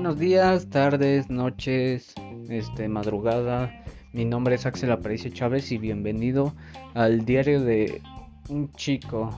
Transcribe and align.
Buenos 0.00 0.18
días, 0.18 0.70
tardes, 0.70 1.28
noches, 1.28 2.14
este, 2.48 2.88
madrugada. 2.88 3.70
Mi 4.14 4.24
nombre 4.24 4.54
es 4.54 4.64
Axel 4.64 4.90
Aparicio 4.92 5.30
Chávez 5.30 5.70
y 5.72 5.76
bienvenido 5.76 6.54
al 6.94 7.26
diario 7.26 7.60
de 7.60 8.00
un 8.48 8.72
chico. 8.72 9.28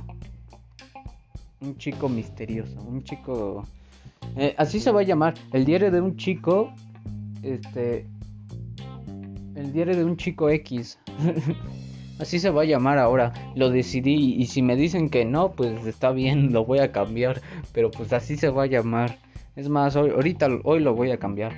Un 1.61 1.77
chico 1.79 2.09
misterioso, 2.09 2.80
un 2.80 3.03
chico... 3.03 3.67
eh, 4.36 4.54
así 4.57 4.79
se 4.79 4.93
va 4.93 5.00
a 5.00 5.03
llamar, 5.03 5.35
el 5.53 5.64
diario 5.64 5.90
de 5.90 6.00
un 6.00 6.17
chico... 6.17 6.72
Este... 7.43 8.07
El 9.57 9.72
diario 9.72 9.96
de 9.96 10.04
un 10.04 10.17
chico 10.17 10.49
X. 10.49 10.96
Así 12.21 12.39
se 12.39 12.50
va 12.50 12.63
a 12.63 12.67
llamar 12.67 12.99
ahora. 12.99 13.32
Lo 13.57 13.68
decidí 13.71 14.35
y 14.35 14.46
si 14.46 14.63
me 14.63 14.76
dicen 14.76 15.11
que 15.11 15.25
no, 15.25 15.50
pues 15.50 15.85
está 15.86 16.13
bien, 16.13 16.53
lo 16.53 16.64
voy 16.64 16.79
a 16.79 16.93
cambiar. 16.93 17.40
Pero 17.72 17.90
pues 17.90 18.13
así 18.13 18.36
se 18.36 18.49
va 18.49 18.63
a 18.63 18.67
llamar. 18.67 19.18
Es 19.54 19.68
más, 19.68 19.96
ahorita 19.96 20.48
hoy 20.64 20.80
lo 20.80 20.94
voy 20.94 21.11
a 21.11 21.18
cambiar. 21.18 21.52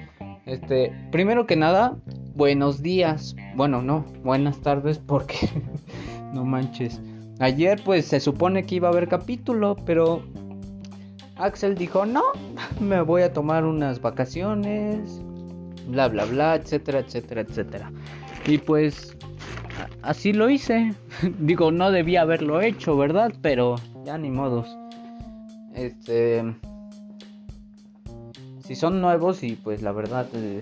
Este, 0.47 0.93
primero 1.13 1.47
que 1.47 1.55
nada, 1.55 1.97
buenos 2.35 2.83
días. 2.83 3.37
Bueno, 3.55 3.83
no, 3.83 4.05
buenas 4.25 4.61
tardes 4.61 4.99
porque 4.99 5.49
no 6.35 6.45
manches. 6.45 7.01
Ayer 7.39 7.81
pues 7.85 8.07
se 8.07 8.19
supone 8.19 8.65
que 8.65 8.77
iba 8.77 8.89
a 8.89 8.91
haber 8.91 9.09
capítulo, 9.09 9.77
pero 9.87 10.23
Axel 11.37 11.77
dijo, 11.77 12.05
"No, 12.05 12.23
me 12.81 13.01
voy 13.01 13.23
a 13.23 13.33
tomar 13.33 13.65
unas 13.65 14.01
vacaciones." 14.01 15.23
Bla 15.87 16.09
bla 16.09 16.25
bla, 16.25 16.57
etcétera, 16.57 17.01
etcétera, 17.01 17.43
etcétera. 17.43 17.93
Y 18.47 18.59
pues 18.59 19.17
así 20.03 20.33
lo 20.33 20.51
hice. 20.51 20.95
Digo, 21.39 21.71
no 21.71 21.93
debía 21.93 22.23
haberlo 22.23 22.61
hecho, 22.61 22.97
¿verdad? 22.97 23.33
Pero 23.41 23.77
ya 24.05 24.19
ni 24.19 24.31
modos. 24.31 24.77
Este 25.75 26.43
si 28.65 28.75
son 28.75 29.01
nuevos 29.01 29.43
y 29.43 29.57
pues 29.57 29.83
la 29.83 29.93
verdad 29.93 30.27
eh, 30.35 30.61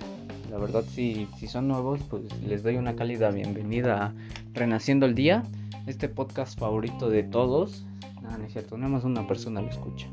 la 0.50 0.58
verdad 0.58 0.84
si, 0.88 1.28
si 1.38 1.46
son 1.46 1.68
nuevos 1.68 2.00
pues 2.10 2.22
les 2.42 2.62
doy 2.62 2.76
una 2.76 2.96
cálida 2.96 3.30
bienvenida 3.30 4.06
a 4.06 4.14
Renaciendo 4.52 5.06
el 5.06 5.14
Día, 5.14 5.44
este 5.86 6.08
podcast 6.08 6.58
favorito 6.58 7.08
de 7.08 7.22
todos. 7.22 7.86
No, 8.20 8.36
no 8.36 8.44
es 8.44 8.52
cierto, 8.52 8.76
nada 8.76 8.90
más 8.90 9.04
una 9.04 9.26
persona 9.26 9.62
lo 9.62 9.68
escucha. 9.68 10.08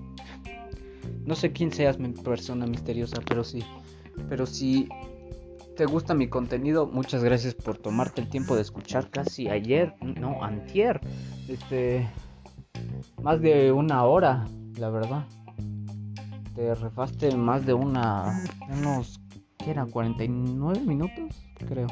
No 1.26 1.36
sé 1.36 1.52
quién 1.52 1.72
seas 1.72 2.00
mi 2.00 2.10
persona 2.10 2.66
misteriosa, 2.66 3.22
pero 3.28 3.44
sí. 3.44 3.64
Pero 4.30 4.46
si 4.46 4.88
te 5.76 5.86
gusta 5.86 6.14
mi 6.14 6.28
contenido, 6.28 6.88
muchas 6.88 7.24
gracias 7.24 7.54
por 7.54 7.78
tomarte 7.78 8.22
el 8.22 8.30
tiempo 8.30 8.56
de 8.56 8.62
escuchar 8.62 9.10
casi 9.10 9.50
ayer, 9.50 9.94
no, 10.02 10.44
antier. 10.44 11.02
Este 11.48 12.08
más 13.22 13.42
de 13.42 13.72
una 13.72 14.06
hora, 14.06 14.46
la 14.78 14.90
verdad 14.90 15.26
te 16.60 16.76
refaste 16.76 17.34
más 17.38 17.66
de 17.66 17.74
una. 17.74 18.44
unos. 18.70 19.22
¿qué 19.58 19.72
eran? 19.72 19.90
49 19.90 20.82
minutos, 20.82 21.42
creo. 21.56 21.88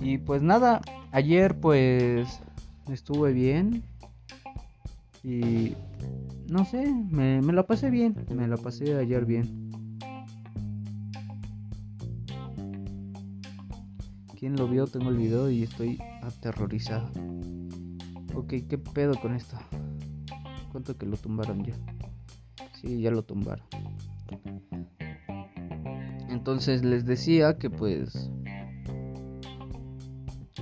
Y 0.00 0.16
pues 0.16 0.40
nada, 0.42 0.80
ayer 1.12 1.60
pues 1.60 2.40
estuve 2.90 3.34
bien. 3.34 3.82
Y. 5.22 5.74
no 6.48 6.64
sé, 6.64 6.90
me, 6.90 7.42
me 7.42 7.52
la 7.52 7.64
pasé 7.64 7.90
bien. 7.90 8.16
Me 8.34 8.48
la 8.48 8.56
pasé 8.56 8.96
ayer 8.96 9.26
bien. 9.26 9.70
¿Quién 14.38 14.56
lo 14.56 14.68
vio? 14.68 14.86
Tengo 14.86 15.10
el 15.10 15.18
video 15.18 15.50
y 15.50 15.64
estoy 15.64 15.98
aterrorizado. 16.22 17.10
Ok, 18.34 18.54
¿qué 18.70 18.78
pedo 18.78 19.20
con 19.20 19.34
esto? 19.34 19.58
¿Cuánto 20.72 20.96
que 20.96 21.04
lo 21.04 21.18
tumbaron 21.18 21.62
ya? 21.62 21.74
Sí, 22.80 23.00
ya 23.00 23.10
lo 23.10 23.22
tumbaron. 23.24 23.66
Entonces 26.28 26.84
les 26.84 27.04
decía 27.04 27.58
que 27.58 27.70
pues 27.70 28.30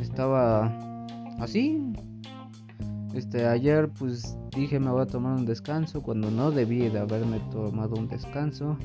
estaba 0.00 0.72
así. 1.38 1.92
Este 3.14 3.46
ayer 3.46 3.90
pues 3.90 4.36
dije 4.56 4.80
me 4.80 4.90
voy 4.90 5.02
a 5.02 5.06
tomar 5.06 5.36
un 5.36 5.44
descanso 5.44 6.02
cuando 6.02 6.30
no 6.30 6.50
debí 6.50 6.88
de 6.88 6.98
haberme 6.98 7.40
tomado 7.50 7.96
un 7.96 8.08
descanso. 8.08 8.78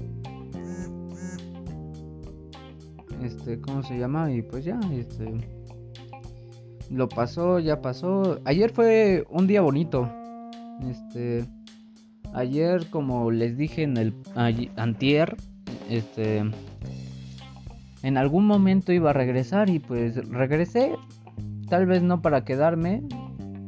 Este, 3.24 3.62
¿cómo 3.62 3.84
se 3.84 3.98
llama? 3.98 4.32
Y 4.34 4.42
pues 4.42 4.66
ya, 4.66 4.80
este 4.92 5.32
lo 6.90 7.08
pasó, 7.08 7.60
ya 7.60 7.82
pasó. 7.82 8.40
Ayer 8.44 8.72
fue 8.72 9.26
un 9.30 9.48
día 9.48 9.62
bonito. 9.62 10.10
Este 10.90 11.46
Ayer, 12.34 12.90
como 12.90 13.30
les 13.32 13.58
dije 13.58 13.84
en 13.84 13.98
el 13.98 14.14
antier, 14.78 15.36
este 15.90 16.44
en 18.04 18.18
algún 18.18 18.48
momento 18.48 18.94
iba 18.94 19.12
a 19.12 19.14
regresar 19.14 19.70
y 19.70 19.80
pues 19.80 20.16
regresé, 20.30 20.96
tal 21.70 21.86
vez 21.86 22.02
no 22.02 22.22
para 22.22 22.44
quedarme, 22.44 23.04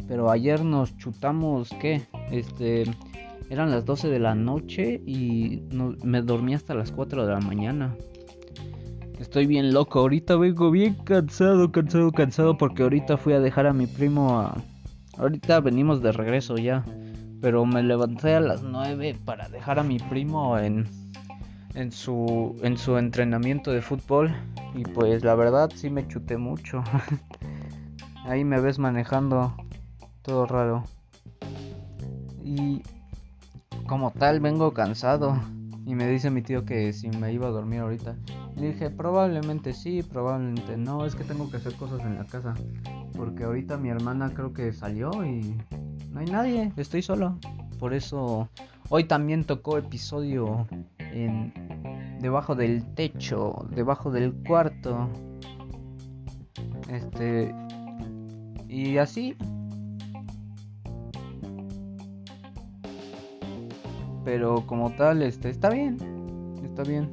pero 0.07 0.31
ayer 0.31 0.63
nos 0.63 0.97
chutamos 0.97 1.69
¿qué? 1.79 2.01
Este 2.31 2.83
eran 3.49 3.69
las 3.69 3.85
12 3.85 4.09
de 4.09 4.19
la 4.19 4.33
noche 4.33 5.01
y 5.05 5.61
me 6.03 6.21
dormí 6.21 6.55
hasta 6.55 6.73
las 6.73 6.91
4 6.91 7.25
de 7.25 7.33
la 7.33 7.39
mañana. 7.41 7.95
Estoy 9.19 9.45
bien 9.45 9.73
loco, 9.73 9.99
ahorita 9.99 10.35
vengo 10.37 10.71
bien 10.71 10.95
cansado, 11.03 11.71
cansado, 11.71 12.11
cansado 12.11 12.57
porque 12.57 12.83
ahorita 12.83 13.17
fui 13.17 13.33
a 13.33 13.39
dejar 13.39 13.67
a 13.67 13.73
mi 13.73 13.87
primo 13.87 14.39
a 14.39 14.57
ahorita 15.17 15.59
venimos 15.59 16.01
de 16.01 16.11
regreso 16.11 16.55
ya 16.57 16.83
pero 17.43 17.65
me 17.65 17.83
levanté 17.83 18.35
a 18.35 18.39
las 18.39 18.63
9 18.63 19.17
para 19.25 19.49
dejar 19.49 19.77
a 19.77 19.83
mi 19.83 19.99
primo 19.99 20.57
en, 20.57 20.87
en, 21.75 21.91
su, 21.91 22.57
en 22.63 22.77
su 22.77 22.97
entrenamiento 22.97 23.71
de 23.71 23.81
fútbol 23.81 24.33
y 24.73 24.83
pues 24.83 25.25
la 25.25 25.35
verdad 25.35 25.69
sí 25.75 25.89
me 25.89 26.07
chuté 26.07 26.37
mucho. 26.37 26.81
Ahí 28.25 28.45
me 28.45 28.61
ves 28.61 28.79
manejando 28.79 29.57
todo 30.21 30.45
raro. 30.45 30.85
Y 32.41 32.81
como 33.87 34.11
tal 34.11 34.39
vengo 34.39 34.73
cansado 34.73 35.37
y 35.85 35.95
me 35.95 36.07
dice 36.07 36.29
mi 36.29 36.43
tío 36.43 36.63
que 36.63 36.93
si 36.93 37.09
me 37.09 37.33
iba 37.33 37.47
a 37.47 37.51
dormir 37.51 37.81
ahorita. 37.81 38.15
Le 38.55 38.67
dije, 38.67 38.89
probablemente 38.89 39.73
sí, 39.73 40.01
probablemente 40.01 40.77
no, 40.77 41.05
es 41.05 41.13
que 41.13 41.25
tengo 41.25 41.51
que 41.51 41.57
hacer 41.57 41.75
cosas 41.75 41.99
en 42.03 42.17
la 42.17 42.23
casa. 42.23 42.53
Porque 43.17 43.43
ahorita 43.43 43.75
mi 43.75 43.89
hermana 43.89 44.31
creo 44.33 44.53
que 44.53 44.71
salió 44.71 45.11
y 45.25 45.57
no 46.13 46.19
hay 46.19 46.25
nadie, 46.27 46.71
estoy 46.77 47.01
solo. 47.01 47.37
Por 47.79 47.93
eso 47.93 48.49
hoy 48.89 49.03
también 49.03 49.43
tocó 49.43 49.77
episodio 49.77 50.67
en 50.99 51.53
debajo 52.21 52.55
del 52.55 52.85
techo, 52.93 53.67
debajo 53.71 54.11
del 54.11 54.33
cuarto. 54.33 55.09
Este 56.87 57.53
y 58.69 58.97
así 58.97 59.35
pero 64.23 64.65
como 64.65 64.91
tal 64.91 65.21
este 65.21 65.49
está 65.49 65.69
bien. 65.69 65.97
Está 66.63 66.83
bien. 66.83 67.09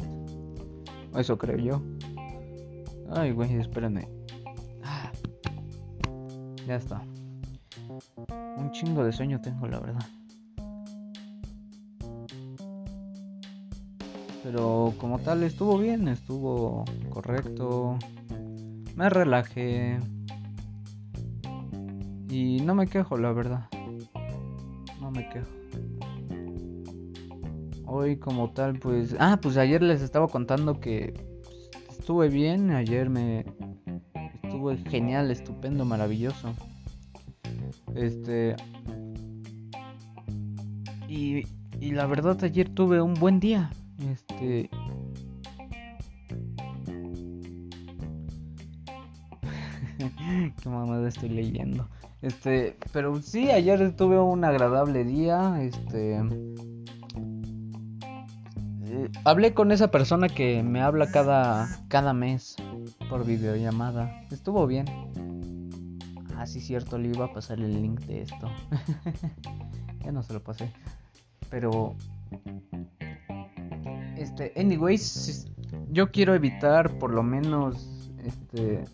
Eso 1.16 1.36
creo 1.36 1.56
yo. 1.58 1.82
Ay, 3.10 3.32
güey, 3.32 3.54
espérame. 3.56 4.06
Ah. 4.84 5.10
Ya 6.66 6.76
está. 6.76 7.02
Un 8.56 8.70
chingo 8.72 9.04
de 9.04 9.12
sueño 9.12 9.40
tengo, 9.40 9.66
la 9.66 9.80
verdad. 9.80 10.04
Pero 14.42 14.94
como 14.98 15.18
tal 15.18 15.42
estuvo 15.42 15.78
bien, 15.78 16.08
estuvo 16.08 16.84
correcto. 17.10 17.98
Me 18.96 19.08
relajé. 19.10 19.98
Y 22.28 22.60
no 22.60 22.74
me 22.74 22.86
quejo, 22.86 23.16
la 23.18 23.32
verdad. 23.32 23.66
No 25.00 25.10
me 25.10 25.28
quejo. 25.28 25.48
Hoy 27.86 28.16
como 28.18 28.50
tal, 28.50 28.78
pues... 28.78 29.16
Ah, 29.18 29.38
pues 29.42 29.56
ayer 29.56 29.82
les 29.82 30.00
estaba 30.00 30.28
contando 30.28 30.80
que 30.80 31.12
estuve 31.90 32.28
bien. 32.28 32.70
Ayer 32.70 33.10
me... 33.10 33.44
Estuve 34.42 34.78
genial, 34.78 35.30
estupendo, 35.30 35.84
maravilloso. 35.84 36.54
Este. 37.94 38.56
Y, 41.08 41.44
y 41.80 41.92
la 41.92 42.06
verdad, 42.06 42.42
ayer 42.44 42.68
tuve 42.68 43.00
un 43.00 43.14
buen 43.14 43.40
día. 43.40 43.70
Este. 44.10 44.70
Qué 50.62 50.68
mamada 50.68 51.08
estoy 51.08 51.30
leyendo. 51.30 51.88
Este, 52.22 52.76
pero 52.92 53.20
sí, 53.22 53.50
ayer 53.50 53.96
tuve 53.96 54.18
un 54.20 54.44
agradable 54.44 55.04
día. 55.04 55.62
Este. 55.62 56.20
Eh, 58.92 59.08
hablé 59.24 59.54
con 59.54 59.72
esa 59.72 59.90
persona 59.90 60.28
que 60.28 60.62
me 60.62 60.80
habla 60.80 61.10
cada, 61.10 61.68
cada 61.88 62.12
mes 62.12 62.56
por 63.08 63.24
videollamada. 63.24 64.10
Estuvo 64.30 64.66
bien. 64.66 64.86
Ah, 66.40 66.46
sí, 66.46 66.58
cierto, 66.58 66.96
le 66.96 67.08
iba 67.08 67.26
a 67.26 67.32
pasar 67.34 67.60
el 67.60 67.82
link 67.82 68.00
de 68.06 68.22
esto. 68.22 68.50
ya 70.02 70.10
no 70.10 70.22
se 70.22 70.32
lo 70.32 70.42
pasé. 70.42 70.72
Pero 71.50 71.94
Este, 74.16 74.50
anyways, 74.56 75.50
yo 75.90 76.10
quiero 76.10 76.34
evitar 76.34 76.98
por 76.98 77.12
lo 77.12 77.22
menos 77.22 78.10
este 78.24 78.84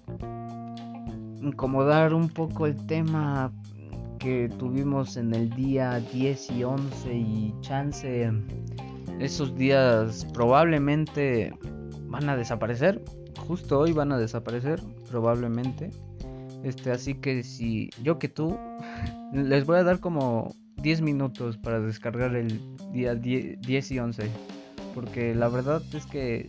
incomodar 1.40 2.14
un 2.14 2.30
poco 2.30 2.66
el 2.66 2.84
tema 2.86 3.52
que 4.18 4.48
tuvimos 4.58 5.16
en 5.16 5.32
el 5.32 5.48
día 5.50 6.00
10 6.00 6.50
y 6.50 6.64
11 6.64 7.14
y 7.14 7.54
chance 7.60 8.32
esos 9.20 9.54
días 9.54 10.26
probablemente 10.34 11.56
van 12.08 12.28
a 12.28 12.36
desaparecer 12.36 13.04
justo 13.46 13.78
hoy 13.78 13.92
van 13.92 14.10
a 14.10 14.18
desaparecer 14.18 14.82
probablemente 15.08 15.90
este 16.68 16.90
así 16.90 17.14
que 17.14 17.42
si 17.42 17.90
yo 18.02 18.18
que 18.18 18.28
tú 18.28 18.58
les 19.32 19.64
voy 19.66 19.78
a 19.78 19.84
dar 19.84 20.00
como 20.00 20.54
10 20.76 21.02
minutos 21.02 21.56
para 21.56 21.80
descargar 21.80 22.34
el 22.36 22.60
día 22.92 23.14
10 23.14 23.90
y 23.90 23.98
11 23.98 24.30
porque 24.94 25.34
la 25.34 25.48
verdad 25.48 25.82
es 25.92 26.06
que 26.06 26.48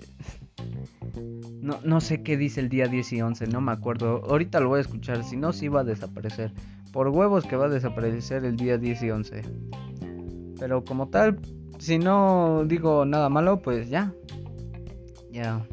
no, 1.61 1.79
no 1.83 2.01
sé 2.01 2.23
qué 2.23 2.37
dice 2.37 2.61
el 2.61 2.69
día 2.69 2.87
10 2.87 3.13
y 3.13 3.21
11, 3.21 3.47
no 3.47 3.61
me 3.61 3.71
acuerdo. 3.71 4.23
Ahorita 4.25 4.59
lo 4.59 4.69
voy 4.69 4.79
a 4.79 4.81
escuchar, 4.81 5.23
si 5.23 5.37
no, 5.37 5.53
sí 5.53 5.67
va 5.67 5.81
a 5.81 5.83
desaparecer. 5.83 6.53
Por 6.93 7.09
huevos 7.09 7.45
que 7.45 7.55
va 7.55 7.65
a 7.65 7.69
desaparecer 7.69 8.45
el 8.45 8.55
día 8.55 8.77
10 8.77 9.03
y 9.03 9.11
11. 9.11 9.41
Pero 10.59 10.83
como 10.83 11.09
tal, 11.09 11.39
si 11.77 11.99
no 11.99 12.63
digo 12.65 13.05
nada 13.05 13.29
malo, 13.29 13.61
pues 13.61 13.89
ya. 13.89 14.13
Ya. 15.31 15.67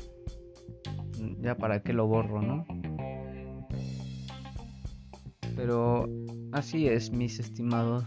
Ya 1.40 1.56
para 1.56 1.82
qué 1.82 1.92
lo 1.92 2.06
borro, 2.06 2.42
¿no? 2.42 2.66
Pero 5.56 6.08
así 6.52 6.88
es, 6.88 7.10
mis 7.10 7.38
estimados. 7.38 8.04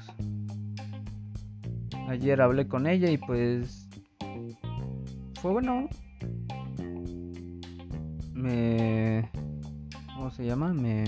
Ayer 2.07 2.41
hablé 2.41 2.67
con 2.67 2.87
ella 2.87 3.09
y 3.09 3.17
pues 3.17 3.87
fue 5.41 5.51
bueno. 5.51 5.89
Me 8.33 9.29
¿cómo 10.15 10.31
se 10.31 10.45
llama? 10.45 10.73
Me 10.73 11.03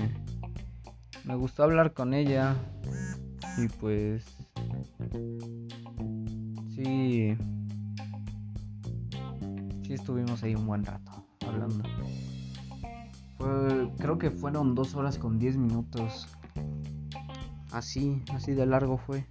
me 1.24 1.36
gustó 1.36 1.63
hablar 1.63 1.94
con 1.94 2.13
ella 2.13 2.56
y 3.57 3.68
pues 3.68 4.25
sí 6.75 7.36
sí 9.83 9.94
estuvimos 9.94 10.44
ahí 10.44 10.56
un 10.56 10.65
buen 10.65 10.86
rato 10.86 11.12
hablando. 11.47 11.83
Fue, 13.39 13.89
creo 13.97 14.18
que 14.18 14.30
fueron 14.30 14.75
dos 14.75 14.95
horas 14.95 15.18
con 15.18 15.39
diez 15.39 15.57
minutos. 15.57 16.27
Así, 17.71 18.21
así 18.33 18.53
de 18.53 18.65
largo 18.65 18.97
fue. 18.97 19.25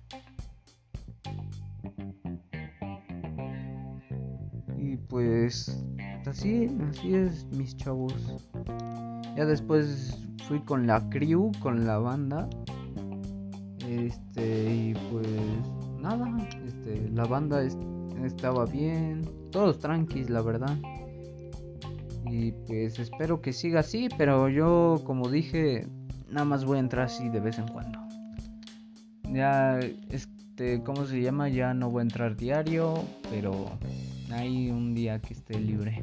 Y 4.78 4.96
pues 4.96 5.84
así, 6.26 6.68
así 6.88 7.14
es 7.14 7.44
mis 7.56 7.76
chavos. 7.76 8.14
Ya 9.36 9.44
después 9.44 10.18
fui 10.48 10.60
con 10.60 10.86
la 10.86 11.06
crew, 11.10 11.52
con 11.60 11.86
la 11.86 11.98
banda. 11.98 12.48
Este, 13.86 14.74
y 14.74 14.94
pues 15.10 15.28
nada, 16.00 16.34
este, 16.64 17.08
la 17.10 17.24
banda 17.24 17.62
estaba 18.24 18.64
bien, 18.64 19.22
todos 19.50 19.78
tranquis, 19.78 20.30
la 20.30 20.42
verdad. 20.42 20.76
Y 22.30 22.52
pues 22.66 22.98
espero 22.98 23.40
que 23.40 23.52
siga 23.52 23.80
así, 23.80 24.08
pero 24.16 24.48
yo 24.48 25.00
como 25.04 25.30
dije, 25.30 25.86
nada 26.30 26.44
más 26.44 26.64
voy 26.64 26.76
a 26.76 26.80
entrar 26.80 27.06
así 27.06 27.28
de 27.28 27.40
vez 27.40 27.58
en 27.58 27.68
cuando. 27.68 27.98
Ya, 29.32 29.78
este, 30.10 30.82
¿cómo 30.82 31.06
se 31.06 31.20
llama? 31.20 31.48
Ya 31.48 31.74
no 31.74 31.90
voy 31.90 32.00
a 32.00 32.02
entrar 32.02 32.36
diario, 32.36 33.04
pero 33.30 33.78
hay 34.30 34.70
un 34.70 34.94
día 34.94 35.20
que 35.20 35.34
esté 35.34 35.58
libre. 35.58 36.02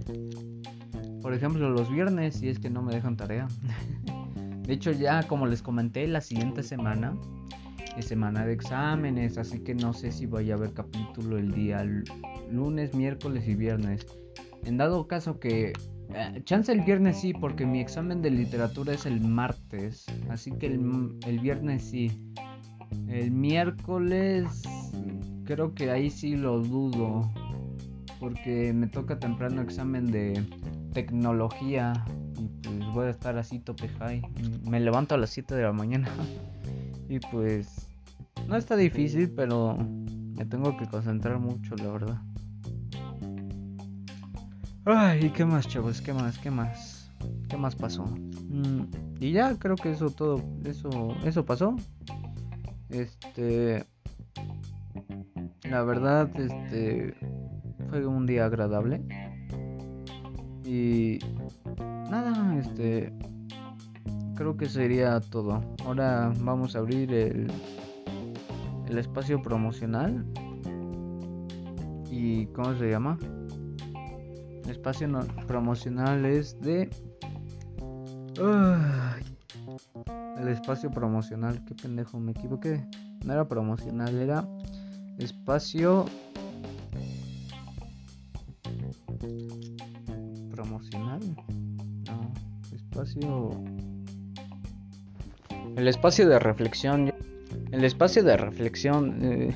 Por 1.22 1.34
ejemplo, 1.34 1.70
los 1.70 1.92
viernes, 1.92 2.36
si 2.36 2.50
es 2.50 2.60
que 2.60 2.70
no 2.70 2.82
me 2.82 2.94
dejan 2.94 3.18
tarea. 3.18 3.48
de 4.64 4.74
hecho, 4.74 4.92
ya 4.92 5.24
como 5.24 5.48
les 5.48 5.62
comenté, 5.62 6.08
la 6.08 6.22
siguiente 6.22 6.64
semana 6.64 7.16
es 7.98 8.06
semana 8.06 8.46
de 8.46 8.54
exámenes, 8.54 9.38
así 9.38 9.60
que 9.60 9.74
no 9.74 9.94
sé 9.94 10.12
si 10.12 10.26
vaya 10.26 10.56
a 10.56 10.58
haber 10.58 10.74
capítulo 10.74 11.38
el 11.38 11.52
día 11.52 11.86
lunes, 12.52 12.94
miércoles 12.94 13.48
y 13.48 13.56
viernes. 13.56 14.06
En 14.66 14.78
dado 14.78 15.08
caso 15.08 15.40
que 15.40 15.74
eh, 16.14 16.42
chance 16.44 16.72
el 16.72 16.82
viernes 16.82 17.20
sí, 17.20 17.34
porque 17.34 17.66
mi 17.66 17.80
examen 17.80 18.22
de 18.22 18.32
literatura 18.32 18.94
es 18.94 19.06
el 19.06 19.22
martes. 19.22 20.06
Así 20.30 20.52
que 20.52 20.68
el, 20.68 21.18
el, 21.26 21.40
viernes 21.40 21.84
sí. 21.84 22.12
El 23.08 23.32
miércoles 23.32 24.64
creo 25.46 25.74
que 25.74 25.92
ahí 25.92 26.10
sí 26.10 26.36
lo 26.36 26.60
dudo. 26.60 27.32
Porque 28.20 28.74
me 28.74 28.88
toca 28.88 29.20
temprano 29.20 29.62
examen 29.62 30.06
de 30.08 30.42
tecnología. 30.94 31.94
Y 32.38 32.48
pues 32.62 32.94
voy 32.94 33.08
a 33.08 33.10
estar 33.10 33.38
así 33.38 33.60
tope 33.60 33.90
high. 33.90 34.22
Me 34.64 34.80
levanto 34.80 35.16
a 35.16 35.18
las 35.18 35.32
7 35.32 35.56
de 35.56 35.64
la 35.64 35.74
mañana. 35.74 36.10
Y 37.08 37.20
pues 37.20 37.88
no 38.48 38.56
está 38.56 38.76
difícil, 38.76 39.30
pero 39.30 39.78
me 39.78 40.44
tengo 40.46 40.76
que 40.76 40.88
concentrar 40.88 41.38
mucho, 41.40 41.76
la 41.76 41.92
verdad. 41.92 42.22
Ay, 44.88 45.32
¿qué 45.32 45.44
más, 45.44 45.68
chavos? 45.68 46.00
¿Qué 46.00 46.14
más? 46.14 46.38
¿Qué 46.38 46.52
más? 46.52 47.12
¿Qué 47.50 47.58
más 47.58 47.76
pasó? 47.76 48.06
Mm, 48.06 48.84
y 49.20 49.32
ya 49.32 49.58
creo 49.58 49.76
que 49.76 49.90
eso 49.90 50.12
todo, 50.12 50.44
eso, 50.64 51.16
eso 51.24 51.44
pasó. 51.44 51.76
Este, 52.90 53.84
la 55.68 55.82
verdad, 55.82 56.30
este, 56.40 57.16
fue 57.90 58.06
un 58.06 58.28
día 58.28 58.46
agradable. 58.46 59.02
Y 60.64 61.18
nada, 62.12 62.56
este, 62.56 63.12
creo 64.36 64.56
que 64.56 64.70
sería 64.70 65.20
todo. 65.20 65.64
Ahora 65.84 66.32
vamos 66.42 66.76
a 66.76 66.80
abrir 66.80 67.12
el, 67.12 67.52
el 68.88 68.98
espacio 69.00 69.42
promocional. 69.42 70.24
¿Y 72.12 72.46
cómo 72.48 72.76
se 72.76 72.92
llama? 72.92 73.18
Espacio 74.70 75.08
promocional 75.48 76.26
es 76.26 76.60
de... 76.62 76.90
el 80.38 80.48
espacio 80.48 80.92
promocional, 80.92 81.64
qué 81.66 81.76
pendejo, 81.76 82.20
me 82.20 82.32
equivoqué. 82.32 82.86
No 83.26 83.34
era 83.34 83.48
promocional, 83.48 84.16
era 84.16 84.48
espacio 85.18 86.06
promocional. 90.52 91.22
No, 92.06 92.34
espacio 92.74 93.64
el 95.76 95.90
espacio 95.90 96.30
de 96.30 96.40
reflexión. 96.40 97.14
El 97.72 97.84
espacio 97.84 98.24
de 98.24 98.38
reflexión. 98.38 99.20
Eh, 99.22 99.56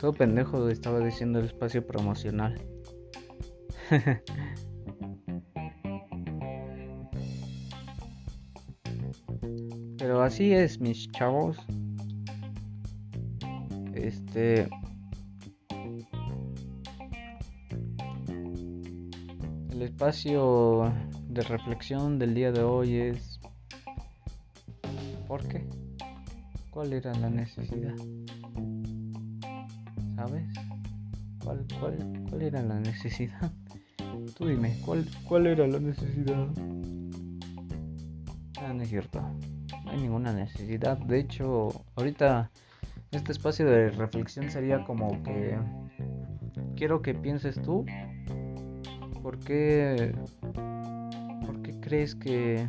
todo 0.00 0.12
pendejo 0.12 0.68
estaba 0.68 0.98
diciendo 0.98 1.38
el 1.38 1.46
espacio 1.46 1.86
promocional. 1.86 2.60
Pero 9.98 10.22
así 10.22 10.52
es, 10.52 10.80
mis 10.80 11.10
chavos. 11.12 11.56
Este. 13.94 14.68
El 19.70 19.82
espacio 19.82 20.92
de 21.28 21.42
reflexión 21.42 22.18
del 22.18 22.34
día 22.34 22.52
de 22.52 22.62
hoy 22.62 22.96
es 22.96 23.38
¿Por 25.28 25.46
qué? 25.46 25.68
¿Cuál 26.70 26.94
era 26.94 27.12
la 27.14 27.28
necesidad? 27.28 27.94
¿Sabes? 30.16 30.48
¿Cuál, 31.44 31.66
cuál, 31.78 32.24
cuál 32.30 32.42
era 32.42 32.62
la 32.62 32.80
necesidad? 32.80 33.52
Tú 34.38 34.46
dime, 34.46 34.78
¿cuál, 34.84 35.04
cuál 35.24 35.48
era 35.48 35.66
la 35.66 35.80
necesidad? 35.80 36.46
Ah, 38.62 38.72
no 38.72 38.82
es 38.84 38.88
cierto. 38.88 39.20
No 39.84 39.90
hay 39.90 40.00
ninguna 40.00 40.32
necesidad. 40.32 40.96
De 40.96 41.18
hecho, 41.18 41.84
ahorita 41.96 42.48
este 43.10 43.32
espacio 43.32 43.66
de 43.66 43.90
reflexión 43.90 44.48
sería 44.48 44.84
como 44.84 45.24
que 45.24 45.58
quiero 46.76 47.02
que 47.02 47.14
pienses 47.14 47.60
tú 47.60 47.84
por 49.22 49.40
qué 49.40 50.14
por 51.44 51.60
qué 51.62 51.80
crees 51.80 52.14
que 52.14 52.68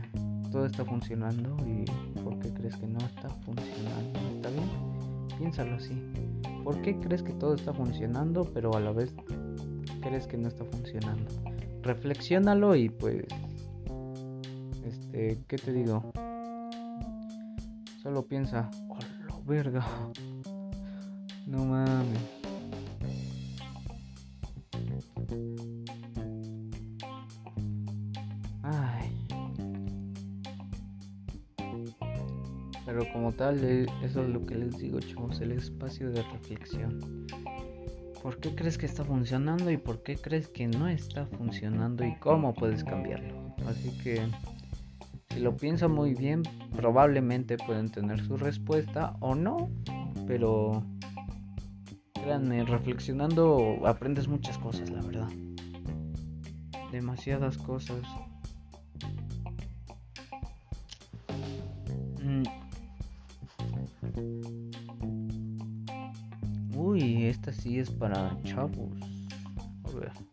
todo 0.52 0.66
está 0.66 0.84
funcionando 0.86 1.56
y 1.68 1.86
por 2.22 2.40
qué 2.40 2.52
crees 2.52 2.78
que 2.78 2.88
no 2.88 2.98
está 3.00 3.30
funcionando. 3.46 4.20
¿Está 4.36 4.50
bien? 4.50 5.38
Piénsalo 5.38 5.76
así. 5.76 6.02
¿Por 6.64 6.82
qué 6.82 6.98
crees 7.00 7.22
que 7.22 7.34
todo 7.34 7.54
está 7.54 7.74
funcionando 7.74 8.50
pero 8.54 8.76
a 8.76 8.80
la 8.80 8.92
vez 8.92 9.14
crees 10.00 10.28
que 10.28 10.38
no 10.38 10.48
está 10.48 10.66
funcionando. 10.66 11.26
Reflexiónalo 11.82 12.76
y 12.76 12.90
pues 12.90 13.26
este, 14.86 15.38
¿qué 15.48 15.58
te 15.58 15.72
digo? 15.72 16.12
Solo 18.02 18.26
piensa, 18.26 18.70
oh, 18.90 18.98
lo 19.28 19.44
verga. 19.44 19.86
No 21.46 21.66
mames. 21.66 22.20
Ay. 28.64 29.28
Pero 32.86 33.12
como 33.14 33.32
tal, 33.32 33.64
eh, 33.64 33.86
eso 34.04 34.24
es 34.24 34.30
lo 34.30 34.46
que 34.46 34.56
les 34.56 34.78
digo, 34.78 35.00
chavos, 35.00 35.42
el 35.42 35.52
espacio 35.52 36.12
de 36.12 36.24
reflexión. 36.24 37.28
¿Por 38.22 38.40
qué 38.40 38.54
crees 38.54 38.78
que 38.78 38.86
está 38.86 39.06
funcionando 39.06 39.72
y 39.72 39.78
por 39.78 40.04
qué 40.04 40.18
crees 40.18 40.50
que 40.50 40.68
no 40.68 40.88
está 40.88 41.26
funcionando 41.26 42.06
y 42.06 42.16
cómo 42.16 42.54
puedes 42.54 42.84
cambiarlo? 42.84 43.56
Así 43.66 43.92
que 44.04 44.22
si 45.30 45.40
lo 45.40 45.56
piensan 45.56 45.92
muy 45.92 46.14
bien, 46.14 46.44
probablemente 46.76 47.58
pueden 47.58 47.90
tener 47.90 48.24
su 48.26 48.36
respuesta 48.36 49.16
o 49.22 49.36
no, 49.36 49.70
pero 50.28 50.84
créanme, 52.14 52.66
reflexionando 52.66 53.80
aprendes 53.86 54.28
muchas 54.28 54.58
cosas, 54.58 54.90
la 54.90 55.02
verdad. 55.02 55.30
Demasiadas 56.92 57.58
cosas. 57.58 58.02
Uy, 67.70 67.78
esta 67.78 67.80
sí 67.80 67.80
es 67.80 67.92
para 67.92 68.36
chavos. 68.44 69.00
A 69.84 70.00
ver. 70.00 70.29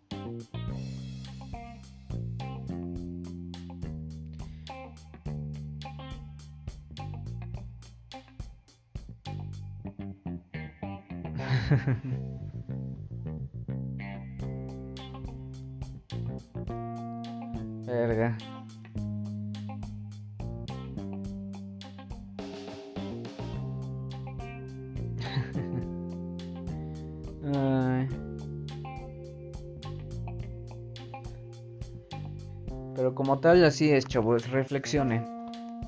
Tal, 33.46 33.64
así 33.64 33.90
es, 33.90 34.06
chavos. 34.06 34.50
Reflexione. 34.50 35.24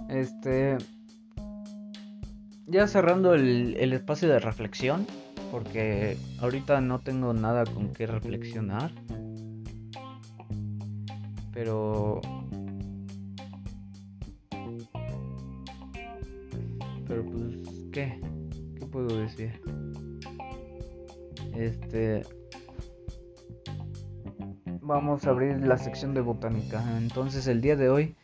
Este. 0.09 0.79
Ya 2.69 2.87
cerrando 2.87 3.35
el, 3.35 3.77
el 3.81 3.93
espacio 3.93 4.29
de 4.29 4.38
reflexión 4.38 5.05
porque 5.50 6.17
ahorita 6.41 6.81
no 6.81 7.00
tengo 7.00 7.33
nada 7.33 7.65
con 7.65 7.93
qué 7.93 8.07
reflexionar. 8.07 8.93
Pero... 11.53 12.21
Pero 17.09 17.25
pues, 17.25 17.88
¿qué? 17.91 18.21
¿Qué 18.79 18.87
puedo 18.87 19.19
decir? 19.19 19.61
Este... 21.57 22.23
Vamos 24.88 25.26
a 25.26 25.30
abrir 25.33 25.59
la 25.66 25.76
sección 25.76 26.14
de 26.14 26.23
botánica. 26.23 26.83
Entonces 26.97 27.47
el 27.47 27.61
día 27.61 27.76
de 27.76 27.90
hoy 27.90 28.14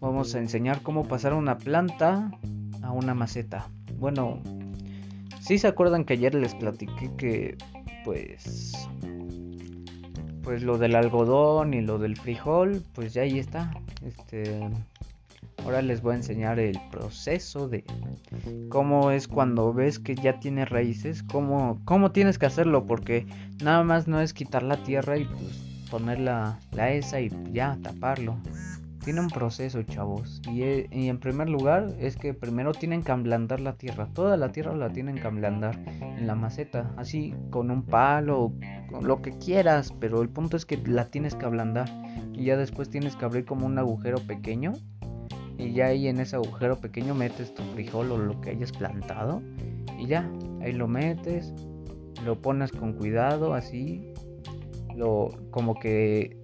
vamos 0.00 0.34
a 0.34 0.38
enseñar 0.38 0.80
cómo 0.80 1.06
pasar 1.06 1.34
una 1.34 1.58
planta 1.58 2.30
a 2.80 2.92
una 2.92 3.12
maceta. 3.12 3.68
Bueno, 3.98 4.40
si 5.42 5.58
se 5.58 5.66
acuerdan 5.66 6.06
que 6.06 6.14
ayer 6.14 6.34
les 6.34 6.54
platiqué 6.54 7.10
que 7.18 7.58
pues 8.06 8.72
pues 10.42 10.62
lo 10.62 10.78
del 10.78 10.94
algodón 10.94 11.74
y 11.74 11.82
lo 11.82 11.98
del 11.98 12.16
frijol, 12.16 12.82
pues 12.94 13.12
ya 13.12 13.20
ahí 13.20 13.38
está. 13.38 13.70
Este 14.02 14.66
ahora 15.62 15.82
les 15.82 16.00
voy 16.00 16.14
a 16.14 16.16
enseñar 16.16 16.58
el 16.58 16.80
proceso 16.90 17.68
de 17.68 17.84
cómo 18.70 19.10
es 19.10 19.28
cuando 19.28 19.74
ves 19.74 19.98
que 19.98 20.14
ya 20.14 20.40
tiene 20.40 20.64
raíces, 20.64 21.22
cómo 21.22 21.82
cómo 21.84 22.12
tienes 22.12 22.38
que 22.38 22.46
hacerlo 22.46 22.86
porque 22.86 23.26
nada 23.62 23.84
más 23.84 24.08
no 24.08 24.22
es 24.22 24.32
quitar 24.32 24.62
la 24.62 24.82
tierra 24.82 25.18
y 25.18 25.26
pues 25.26 25.73
poner 25.94 26.18
la, 26.18 26.58
la 26.72 26.90
esa 26.90 27.20
y 27.20 27.30
ya 27.52 27.78
taparlo 27.80 28.36
tiene 29.04 29.20
un 29.20 29.28
proceso, 29.28 29.82
chavos. 29.82 30.40
E, 30.48 30.88
y, 30.90 31.08
en 31.08 31.18
primer 31.18 31.48
lugar 31.48 31.94
es 32.00 32.16
que 32.16 32.32
primero 32.32 32.72
tienen 32.72 33.02
que 33.02 33.12
ablandar 33.12 33.60
la 33.60 33.74
tierra. 33.74 34.08
Toda 34.14 34.36
la 34.36 34.50
tierra 34.50 34.74
la 34.74 34.90
tienen 34.90 35.16
que 35.16 35.26
ablandar 35.26 35.78
en 36.00 36.26
la 36.26 36.34
maceta. 36.34 36.90
Así 36.96 37.34
con 37.50 37.70
un 37.70 37.82
palo, 37.82 38.54
con 38.90 39.06
lo 39.06 39.20
que 39.20 39.36
quieras. 39.38 39.92
Pero 40.00 40.22
el 40.22 40.30
punto 40.30 40.56
es 40.56 40.64
que 40.64 40.78
la 40.78 41.10
tienes 41.10 41.34
que 41.34 41.44
ablandar. 41.44 41.88
Y 42.32 42.46
ya 42.46 42.56
después 42.56 42.88
tienes 42.88 43.14
que 43.14 43.26
abrir 43.26 43.44
como 43.44 43.66
un 43.66 43.78
agujero 43.78 44.18
pequeño. 44.20 44.72
Y 45.58 45.74
ya 45.74 45.86
ahí 45.86 46.08
en 46.08 46.18
ese 46.18 46.36
agujero 46.36 46.80
pequeño 46.80 47.14
metes 47.14 47.54
tu 47.54 47.62
frijol 47.74 48.10
o 48.10 48.18
lo 48.18 48.40
que 48.40 48.50
hayas 48.50 48.72
plantado. 48.72 49.42
Y 49.98 50.06
ya, 50.06 50.28
ahí 50.62 50.72
lo 50.72 50.88
metes. 50.88 51.52
Lo 52.24 52.40
pones 52.40 52.72
con 52.72 52.94
cuidado 52.94 53.52
así. 53.52 54.13
Lo 54.96 55.30
como 55.50 55.74
que 55.74 56.40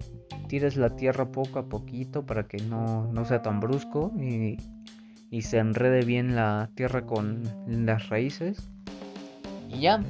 tires 0.47 0.75
la 0.75 0.95
tierra 0.95 1.31
poco 1.31 1.59
a 1.59 1.69
poquito 1.69 2.25
para 2.25 2.47
que 2.47 2.57
no, 2.57 3.09
sea 3.25 3.41
tan 3.41 3.59
brusco 3.59 4.11
y, 4.19 4.57
y, 5.29 5.41
se 5.43 5.59
enrede 5.59 6.03
bien 6.03 6.35
la 6.35 6.69
tierra 6.75 7.05
con 7.05 7.43
las 7.67 8.09
raíces. 8.09 8.69
Y 9.69 9.81
ya, 9.81 10.03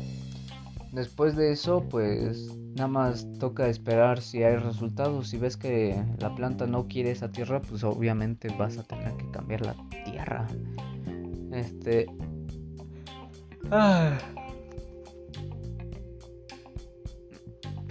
después 0.92 1.36
de 1.36 1.52
eso 1.52 1.88
pues 1.88 2.58
nada 2.76 2.88
más 2.88 3.28
toca 3.40 3.68
esperar 3.68 4.22
si 4.22 4.44
hay 4.44 4.56
resultados. 4.56 5.30
Si 5.30 5.38
ves 5.38 5.58
que 5.58 6.04
la 6.20 6.34
planta 6.34 6.66
no 6.66 6.88
quiere 6.88 7.12
esa 7.12 7.32
tierra 7.32 7.62
pues 7.62 7.84
obviamente 7.84 8.48
vas 8.58 8.78
a 8.78 8.84
tener 8.84 9.16
que 9.18 9.30
cambiar 9.32 9.62
la 9.62 9.76
tierra. 10.06 10.48
Este... 11.52 12.08
Ah. 13.70 14.18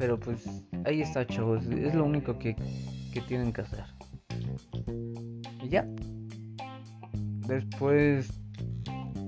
Pero 0.01 0.19
pues 0.19 0.47
ahí 0.87 1.03
está, 1.03 1.27
chavos. 1.27 1.67
Es 1.67 1.95
lo 1.95 2.07
único 2.07 2.39
que, 2.39 2.57
tienen 3.29 3.53
que 3.53 3.61
hacer. 3.61 3.85
Y 5.63 5.69
ya. 5.69 5.87
Después 7.47 8.33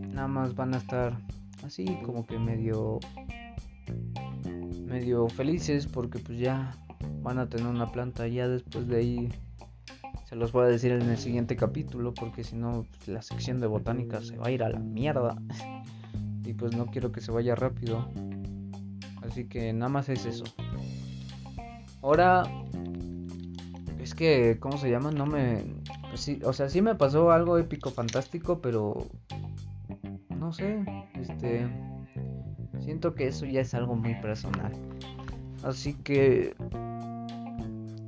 nada 0.09 0.29
más 0.29 0.55
van 0.55 0.73
a 0.73 0.79
estar 0.79 1.19
así 1.63 1.85
como 2.07 2.27
que 2.27 2.39
medio 2.39 3.01
medio 4.87 5.29
felices 5.29 5.87
porque 5.87 6.19
pues 6.19 6.39
ya 6.39 6.75
van 7.23 7.39
a 7.39 7.49
tener 7.49 7.67
una 7.67 7.91
planta 7.93 8.27
ya 8.29 8.49
después 8.49 8.87
de 8.89 8.97
ahí 8.97 9.29
se 10.29 10.37
los 10.37 10.53
voy 10.53 10.65
a 10.65 10.69
decir 10.69 10.93
en 10.93 11.03
el 11.03 11.17
siguiente 11.17 11.57
capítulo 11.57 12.13
porque 12.13 12.45
si 12.45 12.57
no 12.57 12.87
pues, 12.91 13.09
la 13.09 13.23
sección 13.23 13.61
de 13.61 13.67
botánica 13.67 14.21
se 14.21 14.37
va 14.37 14.49
a 14.49 14.51
ir 14.51 14.63
a 14.63 14.69
la 14.69 14.79
mierda 14.79 15.37
y 16.45 16.53
pues 16.53 16.77
no 16.77 16.87
quiero 16.87 17.11
que 17.11 17.23
se 17.23 17.33
vaya 17.33 17.55
rápido 17.55 18.07
así 19.23 19.47
que 19.47 19.73
nada 19.73 19.89
más 19.89 20.11
es 20.11 20.27
eso 20.27 20.45
Ahora, 22.03 22.43
es 24.01 24.15
que, 24.15 24.59
¿cómo 24.59 24.77
se 24.77 24.91
llama? 24.91 25.13
No 25.13 25.27
me... 25.27 25.65
Sí, 26.15 26.41
o 26.45 26.53
sea, 26.53 26.69
sí 26.69 26.83
me 26.83 26.95
pasó 26.95 27.31
algo 27.31 27.59
épico, 27.59 27.91
fantástico, 27.91 28.61
pero... 28.61 29.07
No 30.29 30.53
sé, 30.53 30.85
este... 31.15 31.67
Siento 32.81 33.15
que 33.15 33.29
eso 33.29 33.47
ya 33.47 33.61
es 33.61 33.73
algo 33.75 33.95
muy 33.95 34.15
personal. 34.17 34.73
Así 35.63 35.95
que... 35.95 36.55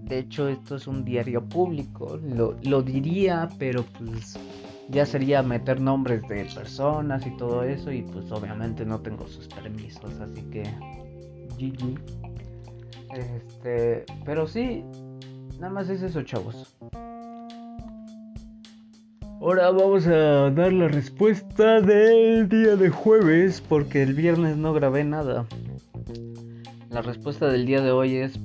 De 0.02 0.18
hecho, 0.18 0.48
esto 0.48 0.76
es 0.76 0.86
un 0.86 1.04
diario 1.04 1.42
público. 1.42 2.18
Lo, 2.22 2.56
lo 2.62 2.82
diría, 2.82 3.48
pero 3.58 3.84
pues 3.98 4.36
ya 4.90 5.06
sería 5.06 5.42
meter 5.42 5.80
nombres 5.80 6.22
de 6.28 6.44
personas 6.44 7.26
y 7.26 7.30
todo 7.36 7.62
eso 7.62 7.90
y 7.90 8.02
pues 8.02 8.30
obviamente 8.30 8.84
no 8.84 9.00
tengo 9.00 9.26
sus 9.26 9.48
permisos, 9.48 10.12
así 10.20 10.42
que 10.50 10.62
GG. 11.58 12.33
Este, 13.14 14.04
pero 14.25 14.47
sí, 14.47 14.85
nada 15.61 15.73
más 15.73 15.88
es 15.88 16.02
eso, 16.02 16.23
chavos. 16.23 16.76
Ahora 19.40 19.71
vamos 19.71 20.06
a 20.06 20.50
dar 20.50 20.73
la 20.73 20.88
respuesta 20.88 21.80
del 21.80 22.49
día 22.49 22.76
de 22.76 22.88
jueves, 22.88 23.61
porque 23.61 24.02
el 24.02 24.14
viernes 24.14 24.56
no 24.56 24.73
grabé 24.73 25.04
nada. 25.04 25.47
La 26.90 27.02
respuesta 27.02 27.49
del 27.49 27.66
día 27.66 27.83
de 27.83 27.90
hoy 27.90 28.16
es... 28.16 28.38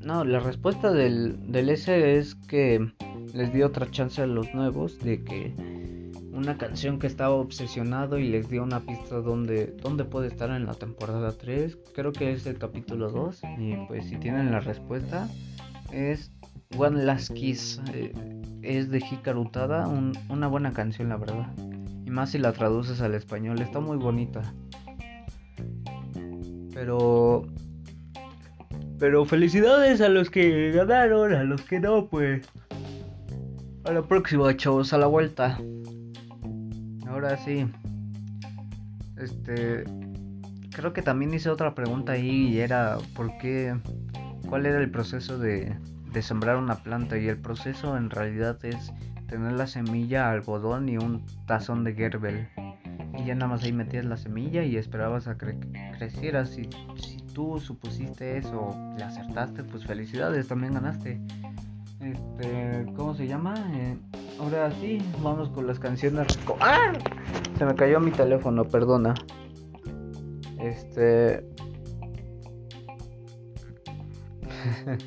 No, 0.00 0.24
la 0.24 0.40
respuesta 0.40 0.92
del, 0.92 1.52
del 1.52 1.68
S 1.68 2.16
es 2.16 2.34
que 2.34 2.90
les 3.34 3.52
di 3.52 3.62
otra 3.62 3.90
chance 3.90 4.22
a 4.22 4.26
los 4.26 4.52
nuevos 4.54 4.98
de 5.00 5.22
que 5.22 5.52
una 6.38 6.56
canción 6.56 6.98
que 6.98 7.08
estaba 7.08 7.34
obsesionado 7.34 8.18
y 8.18 8.28
les 8.28 8.48
dio 8.48 8.62
una 8.62 8.80
pista 8.80 9.16
donde, 9.16 9.66
donde 9.82 10.04
puede 10.04 10.28
estar 10.28 10.50
en 10.50 10.66
la 10.66 10.74
temporada 10.74 11.32
3. 11.36 11.76
Creo 11.94 12.12
que 12.12 12.32
es 12.32 12.46
el 12.46 12.58
capítulo 12.58 13.10
2. 13.10 13.42
Y 13.58 13.74
pues 13.88 14.06
si 14.06 14.16
tienen 14.16 14.52
la 14.52 14.60
respuesta, 14.60 15.28
es 15.92 16.30
One 16.76 17.04
Last 17.04 17.32
Kiss. 17.32 17.82
Eh, 17.92 18.12
es 18.62 18.90
de 18.90 18.98
Hikarutada, 18.98 19.88
una 19.88 20.46
buena 20.46 20.72
canción 20.72 21.08
la 21.08 21.16
verdad. 21.16 21.52
Y 22.06 22.10
más 22.10 22.30
si 22.30 22.38
la 22.38 22.52
traduces 22.52 23.00
al 23.00 23.14
español, 23.14 23.60
está 23.60 23.80
muy 23.80 23.96
bonita. 23.96 24.54
Pero... 26.72 27.46
Pero 28.98 29.24
felicidades 29.24 30.00
a 30.00 30.08
los 30.08 30.28
que 30.30 30.72
ganaron, 30.72 31.32
a 31.32 31.44
los 31.44 31.62
que 31.62 31.80
no, 31.80 32.06
pues... 32.08 32.46
A 33.84 33.92
la 33.92 34.02
próxima, 34.02 34.56
chavos, 34.56 34.92
a 34.92 34.98
la 34.98 35.06
vuelta. 35.06 35.58
Ahora 37.18 37.36
sí. 37.36 37.66
Este. 39.16 39.84
Creo 40.70 40.92
que 40.92 41.02
también 41.02 41.34
hice 41.34 41.50
otra 41.50 41.74
pregunta 41.74 42.12
ahí 42.12 42.48
y 42.48 42.58
era: 42.60 42.98
¿por 43.14 43.36
qué? 43.38 43.76
¿Cuál 44.48 44.66
era 44.66 44.78
el 44.78 44.90
proceso 44.90 45.38
de, 45.38 45.76
de 46.12 46.22
sembrar 46.22 46.56
una 46.56 46.76
planta? 46.76 47.18
Y 47.18 47.28
el 47.28 47.38
proceso 47.38 47.96
en 47.96 48.10
realidad 48.10 48.64
es 48.64 48.92
tener 49.26 49.52
la 49.52 49.66
semilla, 49.66 50.30
algodón 50.30 50.88
y 50.88 50.96
un 50.96 51.24
tazón 51.46 51.84
de 51.84 51.94
Gerber. 51.94 52.48
Y 53.18 53.24
ya 53.24 53.34
nada 53.34 53.48
más 53.48 53.64
ahí 53.64 53.72
metías 53.72 54.04
la 54.04 54.16
semilla 54.16 54.62
y 54.62 54.76
esperabas 54.76 55.26
a 55.26 55.36
que 55.36 55.58
creciera. 55.96 56.46
Si, 56.46 56.68
si 56.96 57.16
tú 57.34 57.58
supusiste 57.58 58.38
eso, 58.38 58.74
le 58.96 59.02
acertaste, 59.04 59.64
pues 59.64 59.84
felicidades, 59.84 60.46
también 60.46 60.74
ganaste. 60.74 61.20
Este, 62.00 62.86
¿cómo 62.94 63.14
se 63.14 63.26
llama? 63.26 63.54
Eh, 63.74 63.96
ahora 64.40 64.70
sí, 64.80 64.98
vamos 65.22 65.48
con 65.50 65.66
las 65.66 65.78
canciones. 65.78 66.26
¡Ah! 66.60 66.92
Se 67.58 67.64
me 67.64 67.74
cayó 67.74 68.00
mi 68.00 68.10
teléfono, 68.10 68.64
perdona. 68.64 69.14
Este. 70.60 71.44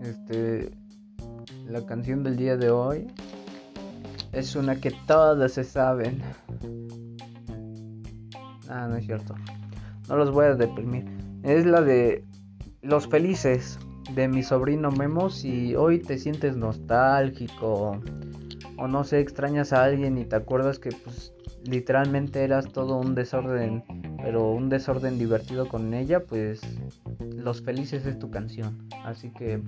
este. 0.00 0.70
La 1.66 1.84
canción 1.86 2.22
del 2.22 2.36
día 2.36 2.56
de 2.56 2.70
hoy 2.70 3.06
es 4.32 4.54
una 4.56 4.76
que 4.76 4.90
todas 5.06 5.52
se 5.52 5.64
saben. 5.64 6.22
Ah, 8.68 8.86
no 8.88 8.96
es 8.96 9.06
cierto. 9.06 9.34
No 10.08 10.16
los 10.16 10.30
voy 10.30 10.46
a 10.46 10.54
deprimir. 10.54 11.06
Es 11.42 11.64
la 11.66 11.80
de 11.80 12.24
Los 12.82 13.08
Felices 13.08 13.78
de 14.12 14.28
mi 14.28 14.42
sobrino 14.42 14.90
Memo. 14.90 15.30
Si 15.30 15.74
hoy 15.74 16.00
te 16.00 16.18
sientes 16.18 16.56
nostálgico 16.56 18.00
o 18.76 18.88
no 18.88 19.04
sé, 19.04 19.20
extrañas 19.20 19.72
a 19.72 19.84
alguien 19.84 20.18
y 20.18 20.24
te 20.24 20.36
acuerdas 20.36 20.78
que 20.78 20.90
pues 20.90 21.32
literalmente 21.64 22.44
eras 22.44 22.70
todo 22.72 22.98
un 22.98 23.14
desorden, 23.14 23.84
pero 24.22 24.50
un 24.50 24.68
desorden 24.68 25.18
divertido 25.18 25.68
con 25.68 25.94
ella, 25.94 26.24
pues 26.24 26.60
Los 27.36 27.62
Felices 27.62 28.04
es 28.06 28.18
tu 28.18 28.30
canción. 28.30 28.88
Así 29.04 29.30
que 29.30 29.62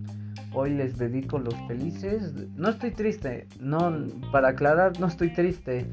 hoy 0.52 0.75
les 0.75 0.99
dedico 0.99 1.38
Los 1.38 1.55
Felices. 1.66 2.33
No 2.55 2.71
estoy 2.71 2.90
triste, 2.90 3.47
no, 3.61 3.95
para 4.33 4.49
aclarar, 4.49 4.99
no 5.00 5.07
estoy 5.07 5.33
triste. 5.33 5.87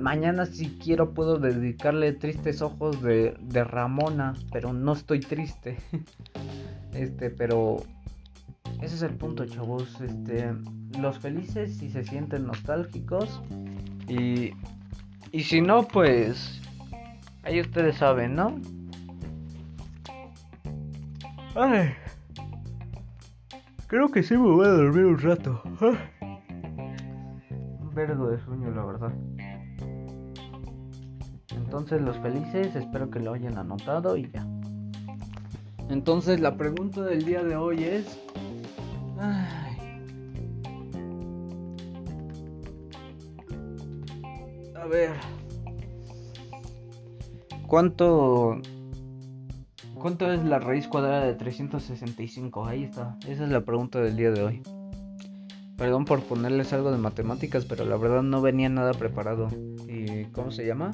Mañana 0.00 0.46
si 0.46 0.78
quiero 0.78 1.12
puedo 1.12 1.38
dedicarle 1.38 2.12
Tristes 2.12 2.62
Ojos 2.62 3.02
de, 3.02 3.36
de 3.40 3.64
Ramona, 3.64 4.34
pero 4.50 4.72
no 4.72 4.92
estoy 4.92 5.20
triste. 5.20 5.76
este, 6.98 7.30
pero 7.30 7.76
ese 8.82 8.96
es 8.96 9.02
el 9.02 9.14
punto, 9.14 9.46
chavos. 9.46 10.00
Este, 10.00 10.52
los 10.98 11.18
felices 11.18 11.76
si 11.76 11.90
se 11.90 12.04
sienten 12.04 12.46
nostálgicos 12.46 13.40
y 14.08 14.52
y 15.30 15.42
si 15.42 15.60
no, 15.60 15.86
pues 15.86 16.60
ahí 17.42 17.60
ustedes 17.60 17.96
saben, 17.96 18.34
¿no? 18.34 18.58
Ay. 21.54 21.90
Creo 23.88 24.08
que 24.08 24.22
sí 24.22 24.34
me 24.34 24.48
voy 24.48 24.66
a 24.66 24.70
dormir 24.70 25.04
un 25.04 25.18
rato. 25.18 25.62
Un 27.80 27.90
vergo 27.94 28.28
de 28.28 28.38
sueño, 28.40 28.70
la 28.70 28.84
verdad. 28.84 29.12
Entonces 31.54 32.00
los 32.00 32.16
felices, 32.18 32.74
espero 32.74 33.10
que 33.10 33.20
lo 33.20 33.34
hayan 33.34 33.58
anotado 33.58 34.16
y 34.16 34.30
ya. 34.30 34.46
Entonces 35.88 36.40
la 36.40 36.56
pregunta 36.56 37.02
del 37.02 37.24
día 37.24 37.42
de 37.42 37.56
hoy 37.56 37.84
es... 37.84 38.18
Ay. 39.18 39.76
A 44.74 44.86
ver. 44.86 45.12
¿Cuánto... 47.66 48.60
¿Cuánto 49.94 50.30
es 50.32 50.44
la 50.44 50.58
raíz 50.60 50.86
cuadrada 50.86 51.24
de 51.24 51.34
365? 51.34 52.66
Ahí 52.66 52.84
está. 52.84 53.16
Esa 53.26 53.44
es 53.44 53.50
la 53.50 53.62
pregunta 53.62 54.00
del 54.00 54.16
día 54.16 54.30
de 54.30 54.42
hoy. 54.42 54.62
Perdón 55.76 56.04
por 56.04 56.22
ponerles 56.22 56.72
algo 56.72 56.92
de 56.92 56.98
matemáticas, 56.98 57.64
pero 57.64 57.84
la 57.84 57.96
verdad 57.96 58.22
no 58.22 58.40
venía 58.42 58.68
nada 58.68 58.92
preparado. 58.92 59.48
¿Y 59.88 60.24
cómo 60.26 60.50
se 60.50 60.66
llama? 60.66 60.92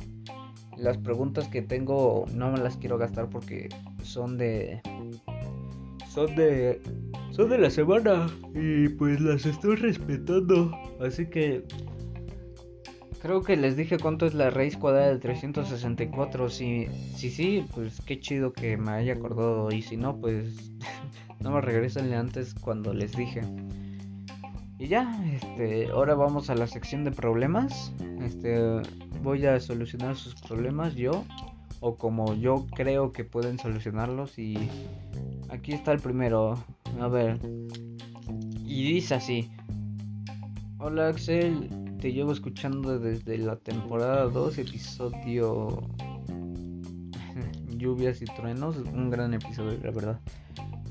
Las 0.77 0.99
preguntas 0.99 1.49
que 1.49 1.63
tengo 1.63 2.27
no 2.35 2.51
me 2.51 2.59
las 2.59 2.77
quiero 2.77 2.99
gastar 2.99 3.29
porque 3.29 3.69
son 4.03 4.37
de 4.37 4.81
son 6.09 6.35
de 6.37 6.81
son 7.31 7.51
de 7.51 7.59
la 7.59 7.71
semana 7.71 8.27
y 8.55 8.89
pues 8.91 9.21
las 9.21 9.47
estoy 9.47 9.77
respetando. 9.77 10.71
Así 11.01 11.27
que 11.27 11.65
creo 13.25 13.43
que 13.43 13.57
les 13.57 13.75
dije 13.75 13.99
cuánto 13.99 14.27
es 14.27 14.35
la 14.35 14.51
raíz 14.51 14.77
cuadrada 14.77 15.09
de 15.09 15.19
364. 15.19 16.51
Si 16.51 16.87
sí, 17.17 17.31
sí, 17.31 17.67
pues 17.75 18.01
qué 18.03 18.21
chido 18.21 18.53
que 18.53 18.77
me 18.77 18.93
haya 18.93 19.15
acordado 19.15 19.73
y 19.73 19.81
si 19.81 19.97
no, 19.97 20.17
pues 20.21 20.73
no 21.41 21.51
me 21.51 21.61
regresen 21.61 22.13
antes 22.13 22.55
cuando 22.55 22.93
les 22.93 23.13
dije. 23.13 23.41
Y 24.79 24.89
ya, 24.89 25.25
este, 25.33 25.89
ahora 25.91 26.15
vamos 26.15 26.51
a 26.51 26.55
la 26.55 26.67
sección 26.67 27.05
de 27.05 27.13
problemas. 27.13 27.93
Este, 28.21 28.83
voy 29.25 29.47
a 29.47 29.59
solucionar 29.59 30.17
sus 30.17 30.35
problemas 30.35 30.95
yo 30.95 31.25
o 31.81 31.97
como 31.97 32.35
yo 32.35 32.67
creo 32.77 33.11
que 33.11 33.25
pueden 33.25 33.59
solucionarlos 33.59 34.39
y 34.39 34.69
aquí 35.49 35.73
está 35.73 35.93
el 35.93 36.01
primero. 36.01 36.63
A 37.01 37.09
ver. 37.09 37.41
Y 38.67 38.93
dice 38.93 39.15
así. 39.15 39.51
Hola 40.79 41.09
Axel, 41.09 41.71
te 42.01 42.13
llevo 42.13 42.33
escuchando 42.33 42.99
desde 42.99 43.39
la 43.39 43.57
temporada 43.57 44.25
2, 44.27 44.59
episodio 44.59 45.81
Lluvias 47.79 48.21
y 48.21 48.27
truenos, 48.27 48.77
un 48.77 49.09
gran 49.09 49.33
episodio, 49.33 49.79
la 49.83 49.91
verdad. 49.91 50.21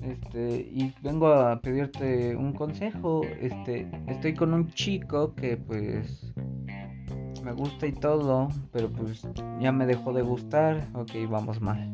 Este, 0.02 0.72
y 0.74 0.92
vengo 1.04 1.28
a 1.28 1.62
pedirte 1.62 2.36
un 2.36 2.52
consejo. 2.54 3.22
Este, 3.40 3.88
estoy 4.08 4.34
con 4.34 4.54
un 4.56 4.70
chico 4.72 5.36
que 5.36 5.56
pues 5.56 6.34
me 7.44 7.52
gusta 7.52 7.86
y 7.86 7.92
todo, 7.92 8.50
pero 8.72 8.90
pues 8.90 9.28
ya 9.60 9.72
me 9.72 9.86
dejó 9.86 10.14
de 10.14 10.22
gustar. 10.22 10.88
Ok, 10.94 11.12
vamos 11.30 11.62
mal. 11.62 11.92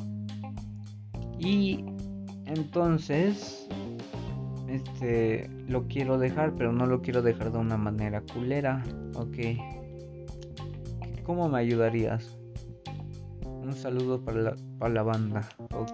Y 1.40 1.84
entonces, 2.46 3.68
este, 4.68 5.50
lo 5.68 5.88
quiero 5.88 6.18
dejar, 6.18 6.54
pero 6.54 6.72
no 6.72 6.86
lo 6.86 7.02
quiero 7.02 7.22
dejar 7.22 7.52
de 7.52 7.58
una 7.58 7.78
manera 7.78 8.22
culera. 8.22 8.84
Ok. 9.16 9.38
¿Cómo 11.24 11.50
me 11.50 11.60
ayudarías? 11.60 12.38
Un 13.46 13.74
saludo 13.74 14.24
para 14.24 14.42
la, 14.42 14.56
para 14.78 14.94
la 14.94 15.04
banda. 15.04 15.50
Ok. 15.74 15.94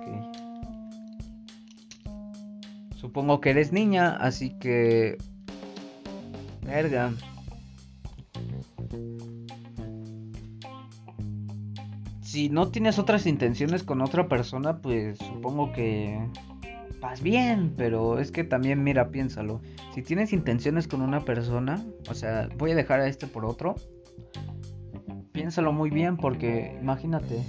Supongo 2.96 3.40
que 3.40 3.52
eres 3.52 3.72
niña, 3.72 4.16
así 4.18 4.58
que... 4.60 5.18
Verga. 6.64 7.14
Si 12.36 12.50
no 12.50 12.68
tienes 12.68 13.00
otras 13.00 13.28
intenciones 13.28 13.84
con 13.84 14.02
otra 14.02 14.28
persona, 14.28 14.82
pues 14.82 15.18
supongo 15.20 15.72
que 15.72 16.20
vas 17.00 17.22
bien, 17.22 17.74
pero 17.78 18.20
es 18.20 18.30
que 18.30 18.44
también 18.44 18.84
mira, 18.84 19.10
piénsalo. 19.10 19.62
Si 19.94 20.02
tienes 20.02 20.34
intenciones 20.34 20.90
con 20.90 21.02
una 21.02 21.24
persona, 21.24 21.82
o 22.10 22.14
sea, 22.14 22.50
voy 22.58 22.72
a 22.72 22.76
dejar 22.76 23.00
a 23.00 23.08
este 23.08 23.26
por 23.26 23.46
otro. 23.46 23.76
Piénsalo 25.32 25.72
muy 25.72 25.90
bien 25.90 26.18
porque 26.18 26.78
imagínate, 26.82 27.42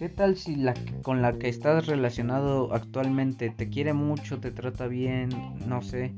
¿qué 0.00 0.08
tal 0.08 0.36
si 0.36 0.56
la 0.56 0.74
con 1.02 1.22
la 1.22 1.38
que 1.38 1.48
estás 1.48 1.86
relacionado 1.86 2.74
actualmente 2.74 3.50
te 3.50 3.68
quiere 3.68 3.92
mucho, 3.92 4.40
te 4.40 4.50
trata 4.50 4.88
bien, 4.88 5.28
no 5.64 5.80
sé, 5.80 6.12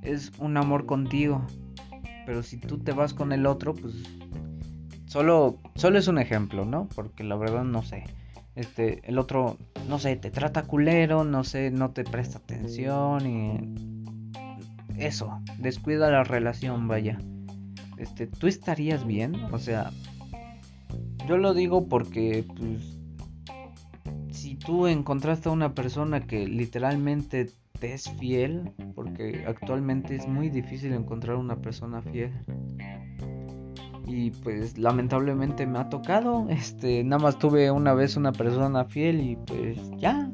es 0.00 0.32
un 0.38 0.56
amor 0.56 0.86
contigo? 0.86 1.46
Pero 2.24 2.42
si 2.42 2.56
tú 2.56 2.78
te 2.78 2.92
vas 2.92 3.12
con 3.12 3.32
el 3.32 3.44
otro, 3.44 3.74
pues 3.74 3.92
solo 5.10 5.58
solo 5.74 5.98
es 5.98 6.06
un 6.06 6.18
ejemplo, 6.18 6.64
¿no? 6.64 6.88
Porque 6.94 7.24
la 7.24 7.34
verdad 7.34 7.64
no 7.64 7.82
sé. 7.82 8.04
Este, 8.54 9.00
el 9.08 9.18
otro, 9.18 9.56
no 9.88 9.98
sé, 9.98 10.14
te 10.14 10.30
trata 10.30 10.62
culero, 10.62 11.24
no 11.24 11.42
sé, 11.42 11.72
no 11.72 11.90
te 11.90 12.04
presta 12.04 12.38
atención 12.38 13.26
y 13.26 15.04
eso, 15.04 15.40
descuida 15.58 16.10
la 16.10 16.22
relación, 16.22 16.86
vaya. 16.86 17.18
Este, 17.96 18.28
tú 18.28 18.46
estarías 18.46 19.04
bien, 19.04 19.34
o 19.50 19.58
sea, 19.58 19.90
yo 21.26 21.38
lo 21.38 21.54
digo 21.54 21.88
porque 21.88 22.44
pues 22.56 22.98
si 24.30 24.54
tú 24.54 24.86
encontraste 24.86 25.48
a 25.48 25.52
una 25.52 25.74
persona 25.74 26.20
que 26.20 26.46
literalmente 26.46 27.50
te 27.80 27.94
es 27.94 28.08
fiel, 28.18 28.70
porque 28.94 29.44
actualmente 29.46 30.14
es 30.14 30.28
muy 30.28 30.50
difícil 30.50 30.92
encontrar 30.92 31.36
una 31.36 31.56
persona 31.56 32.00
fiel. 32.00 32.32
Y 34.12 34.32
pues 34.32 34.76
lamentablemente 34.76 35.66
me 35.66 35.78
ha 35.78 35.88
tocado, 35.88 36.48
este, 36.50 37.04
nada 37.04 37.22
más 37.22 37.38
tuve 37.38 37.70
una 37.70 37.94
vez 37.94 38.16
una 38.16 38.32
persona 38.32 38.84
fiel 38.84 39.20
y 39.20 39.36
pues 39.36 39.78
ya. 39.98 40.28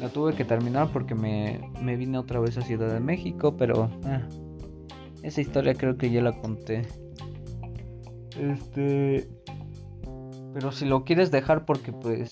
La 0.00 0.08
tuve 0.08 0.34
que 0.34 0.44
terminar 0.44 0.88
porque 0.92 1.14
me, 1.14 1.60
me 1.80 1.96
vine 1.96 2.18
otra 2.18 2.40
vez 2.40 2.58
a 2.58 2.62
Ciudad 2.62 2.92
de 2.92 3.00
México, 3.00 3.56
pero... 3.56 3.88
Ah, 4.04 4.22
Esa 5.22 5.40
historia 5.40 5.74
creo 5.74 5.96
que 5.96 6.10
ya 6.10 6.22
la 6.22 6.32
conté. 6.32 6.82
Este... 8.38 9.28
Pero 10.52 10.72
si 10.72 10.86
lo 10.86 11.04
quieres 11.04 11.30
dejar 11.30 11.64
porque 11.64 11.92
pues... 11.92 12.30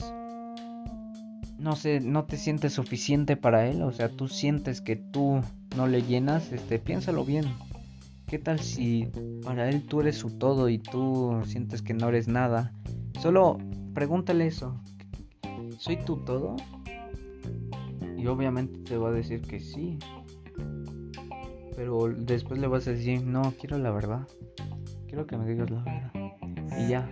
No 1.59 1.77
sé, 1.77 2.01
no 2.01 2.25
te 2.25 2.37
sientes 2.37 2.73
suficiente 2.73 3.37
para 3.37 3.69
él. 3.69 3.83
O 3.83 3.93
sea, 3.93 4.09
tú 4.09 4.29
sientes 4.29 4.81
que 4.81 4.97
tú 4.97 5.41
no 5.77 5.87
le 5.87 6.03
llenas. 6.03 6.53
Este, 6.53 6.79
piénsalo 6.79 7.25
bien. 7.25 7.45
¿Qué 8.27 8.39
tal 8.39 8.59
si 8.59 9.09
para 9.45 9.69
él 9.69 9.87
tú 9.87 10.01
eres 10.01 10.17
su 10.17 10.39
todo 10.39 10.69
y 10.69 10.79
tú 10.79 11.41
sientes 11.45 11.83
que 11.83 11.95
no 11.95 12.09
eres 12.09 12.27
nada? 12.27 12.73
Solo 13.21 13.59
pregúntale 13.95 14.47
eso. 14.47 14.81
¿Soy 15.79 15.97
tu 16.05 16.17
todo? 16.25 16.57
Y 18.17 18.27
obviamente 18.27 18.79
te 18.81 18.97
va 18.97 19.11
a 19.11 19.13
decir 19.13 19.43
que 19.43 19.61
sí. 19.61 19.99
Pero 21.77 22.09
después 22.17 22.59
le 22.61 22.67
vas 22.67 22.87
a 22.89 22.93
decir, 22.93 23.23
no, 23.23 23.53
quiero 23.61 23.79
la 23.79 23.91
verdad. 23.91 24.27
Quiero 25.07 25.27
que 25.27 25.37
me 25.37 25.47
digas 25.47 25.71
la 25.71 25.83
verdad. 25.83 26.13
Y 26.79 26.89
ya. 26.89 27.09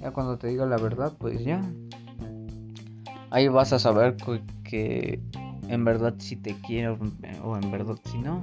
Ya 0.00 0.10
cuando 0.10 0.36
te 0.38 0.48
diga 0.48 0.66
la 0.66 0.76
verdad, 0.76 1.12
pues 1.18 1.44
ya. 1.44 1.60
Ahí 3.30 3.48
vas 3.48 3.72
a 3.72 3.78
saber 3.78 4.16
que, 4.64 5.20
en 5.68 5.84
verdad 5.84 6.14
si 6.18 6.36
te 6.36 6.54
quiero 6.66 6.98
o 7.44 7.56
en 7.56 7.70
verdad 7.70 7.96
si 8.04 8.18
no. 8.18 8.42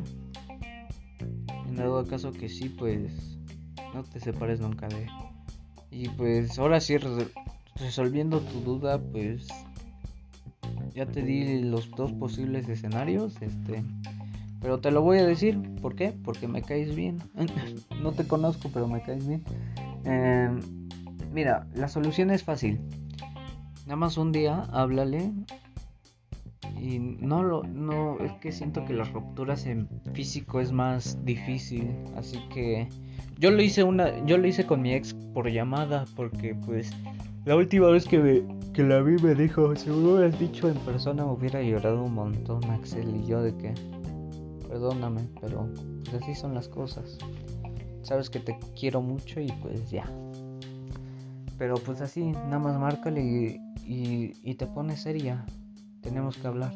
Dado 1.75 2.05
caso 2.07 2.31
que 2.31 2.49
sí, 2.49 2.69
pues 2.69 3.37
no 3.93 4.03
te 4.03 4.19
separes 4.19 4.59
nunca 4.59 4.87
de. 4.87 5.07
Y 5.91 6.09
pues 6.09 6.57
ahora 6.59 6.79
sí, 6.79 6.97
resolviendo 7.75 8.39
tu 8.39 8.61
duda, 8.61 8.99
pues 8.99 9.47
ya 10.93 11.05
te 11.05 11.21
di 11.23 11.61
los 11.63 11.89
dos 11.91 12.11
posibles 12.13 12.67
escenarios. 12.69 13.35
Este. 13.41 13.83
Pero 14.61 14.79
te 14.79 14.91
lo 14.91 15.01
voy 15.01 15.17
a 15.17 15.25
decir, 15.25 15.59
¿por 15.81 15.95
qué? 15.95 16.13
Porque 16.23 16.47
me 16.47 16.61
caes 16.61 16.95
bien. 16.95 17.17
no 18.01 18.13
te 18.13 18.25
conozco, 18.25 18.69
pero 18.73 18.87
me 18.87 19.01
caes 19.01 19.27
bien. 19.27 19.43
Em, 20.05 20.59
mira, 21.33 21.67
la 21.75 21.87
solución 21.87 22.31
es 22.31 22.43
fácil. 22.43 22.79
Nada 23.85 23.97
más 23.97 24.17
un 24.17 24.31
día 24.31 24.61
háblale. 24.71 25.33
Y 26.83 26.99
no 26.99 27.41
lo, 27.41 27.63
no, 27.63 28.19
es 28.19 28.33
que 28.33 28.51
siento 28.51 28.83
que 28.83 28.93
las 28.93 29.11
rupturas 29.13 29.65
en 29.65 29.87
físico 30.13 30.59
es 30.59 30.71
más 30.71 31.17
difícil. 31.23 31.89
Así 32.17 32.37
que 32.53 32.89
yo 33.39 33.49
lo 33.51 33.63
hice 33.63 33.83
una, 33.83 34.23
yo 34.25 34.37
lo 34.37 34.45
hice 34.45 34.65
con 34.65 34.81
mi 34.81 34.93
ex 34.93 35.15
por 35.33 35.49
llamada, 35.49 36.05
porque 36.15 36.53
pues 36.53 36.91
la 37.45 37.55
última 37.55 37.87
vez 37.87 38.05
que, 38.05 38.45
que 38.73 38.83
la 38.83 39.01
vi 39.01 39.15
me 39.23 39.33
dijo, 39.33 39.73
si 39.75 39.89
me 39.89 39.95
hubieras 39.95 40.37
dicho 40.37 40.69
en 40.69 40.77
persona 40.79 41.25
me 41.25 41.31
hubiera 41.31 41.61
llorado 41.61 42.03
un 42.03 42.13
montón, 42.13 42.63
Axel, 42.65 43.15
y 43.15 43.25
yo 43.27 43.41
de 43.41 43.55
qué 43.55 43.73
perdóname, 44.73 45.21
pero 45.39 45.69
pues 46.03 46.15
así 46.15 46.33
son 46.33 46.55
las 46.55 46.67
cosas. 46.67 47.19
Sabes 48.01 48.31
que 48.31 48.39
te 48.39 48.57
quiero 48.75 49.03
mucho 49.03 49.39
y 49.39 49.51
pues 49.61 49.91
ya. 49.91 50.03
Pero 51.59 51.75
pues 51.75 52.01
así, 52.01 52.23
nada 52.23 52.57
más 52.57 52.79
márcale 52.79 53.21
y, 53.85 54.33
y, 54.43 54.55
te 54.55 54.65
pones 54.65 55.03
seria. 55.03 55.45
Tenemos 56.03 56.37
que 56.37 56.47
hablar. 56.47 56.73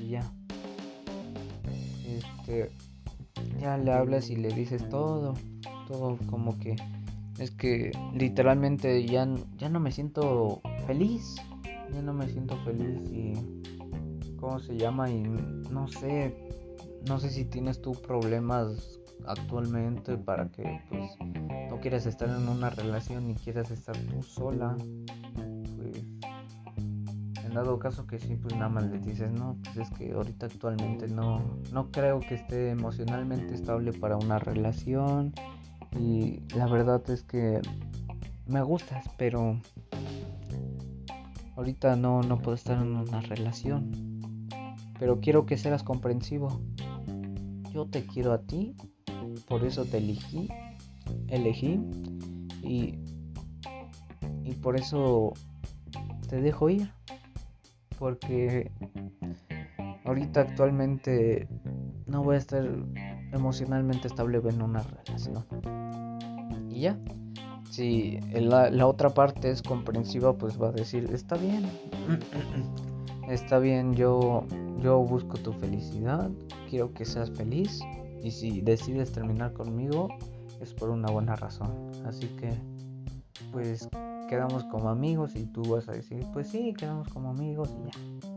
Y 0.00 0.08
ya. 0.10 0.32
Este. 2.04 2.70
Ya 3.60 3.76
le 3.76 3.92
hablas 3.92 4.30
y 4.30 4.36
le 4.36 4.48
dices 4.48 4.88
todo. 4.88 5.34
Todo 5.86 6.18
como 6.30 6.58
que. 6.58 6.74
Es 7.38 7.52
que 7.52 7.92
literalmente 8.14 9.06
ya, 9.06 9.28
ya 9.56 9.68
no 9.68 9.78
me 9.78 9.92
siento 9.92 10.60
feliz. 10.86 11.36
Ya 11.92 12.02
no 12.02 12.12
me 12.12 12.28
siento 12.28 12.56
feliz 12.64 13.00
y. 13.12 13.34
¿Cómo 14.40 14.58
se 14.58 14.76
llama? 14.76 15.10
Y 15.10 15.22
no 15.70 15.88
sé 15.88 16.34
no 17.06 17.18
sé 17.18 17.30
si 17.30 17.44
tienes 17.44 17.80
tú 17.80 17.92
problemas 17.92 19.00
actualmente 19.26 20.16
para 20.16 20.50
que 20.50 20.80
pues 20.88 21.10
no 21.70 21.80
quieras 21.80 22.06
estar 22.06 22.28
en 22.28 22.48
una 22.48 22.70
relación 22.70 23.28
ni 23.28 23.34
quieras 23.34 23.70
estar 23.70 23.96
tú 23.96 24.22
sola 24.22 24.76
dado 27.58 27.78
caso 27.78 28.06
que 28.06 28.18
sí 28.18 28.36
pues 28.36 28.54
nada 28.54 28.68
más 28.68 28.84
le 28.84 28.98
dices 28.98 29.30
no 29.32 29.56
pues 29.62 29.76
es 29.76 29.90
que 29.96 30.12
ahorita 30.12 30.46
actualmente 30.46 31.08
no 31.08 31.42
no 31.72 31.90
creo 31.90 32.20
que 32.20 32.34
esté 32.34 32.70
emocionalmente 32.70 33.54
estable 33.54 33.92
para 33.92 34.16
una 34.16 34.38
relación 34.38 35.32
y 35.98 36.40
la 36.54 36.66
verdad 36.66 37.02
es 37.10 37.22
que 37.22 37.60
me 38.46 38.62
gustas 38.62 39.04
pero 39.16 39.60
ahorita 41.58 41.96
no 41.96 42.22
no 42.22 42.38
puedo 42.38 42.54
estar 42.54 42.80
en 42.80 42.96
una 42.96 43.20
relación. 43.20 43.90
Pero 44.98 45.20
quiero 45.20 45.44
que 45.44 45.56
seas 45.56 45.82
comprensivo. 45.82 46.60
Yo 47.72 47.86
te 47.86 48.06
quiero 48.06 48.32
a 48.32 48.42
ti, 48.42 48.74
por 49.46 49.64
eso 49.64 49.84
te 49.84 49.98
elegí, 49.98 50.48
elegí 51.28 51.80
y, 52.62 52.94
y 54.44 54.54
por 54.54 54.76
eso 54.76 55.34
te 56.28 56.40
dejo 56.40 56.70
ir, 56.70 56.90
porque 57.98 58.70
ahorita 60.04 60.40
actualmente 60.40 61.48
no 62.06 62.22
voy 62.22 62.36
a 62.36 62.38
estar 62.38 62.64
emocionalmente 63.32 64.08
estable 64.08 64.38
en 64.38 64.62
una 64.62 64.82
relación. 64.82 65.44
Y 66.70 66.80
ya, 66.80 66.98
si 67.70 68.20
la, 68.32 68.70
la 68.70 68.86
otra 68.86 69.10
parte 69.10 69.50
es 69.50 69.62
comprensiva, 69.62 70.36
pues 70.36 70.60
va 70.60 70.68
a 70.68 70.72
decir, 70.72 71.10
está 71.12 71.36
bien, 71.36 71.68
está 73.28 73.58
bien, 73.58 73.94
yo, 73.94 74.44
yo 74.80 75.00
busco 75.00 75.36
tu 75.38 75.52
felicidad, 75.52 76.30
quiero 76.70 76.92
que 76.94 77.04
seas 77.04 77.30
feliz 77.30 77.80
y 78.22 78.30
si 78.30 78.60
decides 78.60 79.12
terminar 79.12 79.52
conmigo 79.52 80.08
es 80.60 80.72
por 80.74 80.90
una 80.90 81.10
buena 81.10 81.36
razón. 81.36 81.90
Así 82.06 82.26
que 82.40 82.50
pues 83.52 83.88
quedamos 84.28 84.62
como 84.64 84.88
amigos 84.88 85.34
y 85.34 85.46
tú 85.46 85.62
vas 85.62 85.88
a 85.88 85.92
decir, 85.92 86.24
pues 86.32 86.48
sí, 86.48 86.72
quedamos 86.78 87.08
como 87.08 87.30
amigos 87.30 87.70
y 87.70 87.86
ya. 87.86 88.28